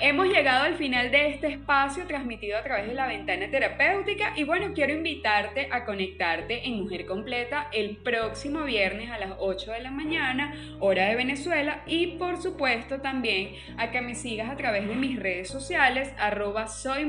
Hemos 0.00 0.28
llegado 0.28 0.64
al 0.64 0.76
final 0.76 1.10
de 1.10 1.28
este 1.28 1.48
espacio 1.48 2.06
transmitido 2.06 2.56
a 2.56 2.62
través 2.62 2.86
de 2.86 2.94
la 2.94 3.08
ventana 3.08 3.50
terapéutica 3.50 4.32
y 4.36 4.44
bueno, 4.44 4.72
quiero 4.72 4.92
invitarte 4.92 5.68
a 5.72 5.84
conectarte 5.84 6.66
en 6.66 6.82
Mujer 6.82 7.04
Completa 7.04 7.68
el 7.72 7.96
próximo 7.96 8.62
viernes 8.62 9.10
a 9.10 9.18
las 9.18 9.32
8 9.38 9.72
de 9.72 9.80
la 9.80 9.90
mañana, 9.90 10.54
hora 10.78 11.06
de 11.06 11.16
Venezuela 11.16 11.82
y 11.86 12.18
por 12.18 12.40
supuesto 12.40 13.00
también 13.00 13.54
a 13.76 13.90
que 13.90 14.00
me 14.00 14.14
sigas 14.14 14.50
a 14.50 14.56
través 14.56 14.86
de 14.86 14.94
mis 14.94 15.18
redes 15.18 15.48
sociales 15.48 16.12
arroba 16.18 16.68
soy 16.68 17.04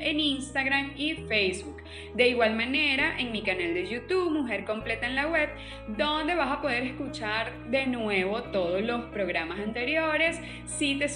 en 0.00 0.20
Instagram 0.20 0.92
y 0.96 1.14
Facebook. 1.14 1.82
De 2.14 2.28
igual 2.28 2.56
manera 2.56 3.18
en 3.18 3.32
mi 3.32 3.42
canal 3.42 3.74
de 3.74 3.88
YouTube 3.88 4.30
Mujer 4.30 4.64
Completa 4.64 5.06
en 5.06 5.14
la 5.14 5.28
web 5.28 5.50
donde 5.88 6.34
vas 6.34 6.50
a 6.50 6.60
poder 6.60 6.82
escuchar 6.82 7.52
de 7.70 7.86
nuevo 7.86 8.42
todos 8.44 8.82
los 8.82 9.04
programas 9.06 9.60
anteriores 9.60 10.40
si 10.66 10.98
te 10.98 11.08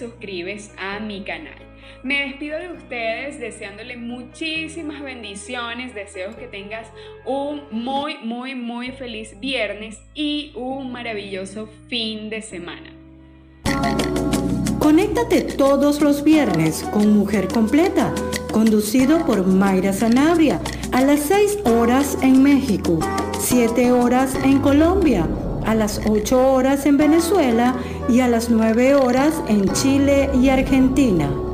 a 0.79 1.01
mi 1.01 1.23
canal. 1.23 1.55
Me 2.03 2.27
despido 2.27 2.59
de 2.59 2.71
ustedes 2.71 3.41
deseándole 3.41 3.97
muchísimas 3.97 5.03
bendiciones, 5.03 5.95
deseos 5.95 6.37
que 6.37 6.47
tengas 6.47 6.87
un 7.25 7.63
muy, 7.73 8.19
muy, 8.19 8.55
muy 8.55 8.93
feliz 8.93 9.39
viernes 9.41 9.99
y 10.15 10.53
un 10.55 10.93
maravilloso 10.93 11.69
fin 11.89 12.31
de 12.31 12.43
semana. 12.43 12.93
Conéctate 14.79 15.43
todos 15.43 16.01
los 16.01 16.23
viernes 16.23 16.85
con 16.93 17.13
Mujer 17.13 17.49
Completa, 17.49 18.15
conducido 18.53 19.27
por 19.27 19.45
Mayra 19.45 19.93
Sanabria, 19.93 20.61
a 20.93 21.01
las 21.01 21.21
6 21.21 21.59
horas 21.65 22.17
en 22.23 22.41
México, 22.41 23.01
7 23.41 23.91
horas 23.91 24.37
en 24.45 24.61
Colombia 24.61 25.27
a 25.67 25.75
las 25.75 26.01
8 26.09 26.53
horas 26.53 26.87
en 26.87 26.97
Venezuela 26.97 27.75
y 28.09 28.21
a 28.21 28.29
las 28.29 28.51
9 28.51 28.95
horas 28.95 29.35
en 29.49 29.69
Chile 29.73 30.31
y 30.35 30.49
Argentina. 30.49 31.46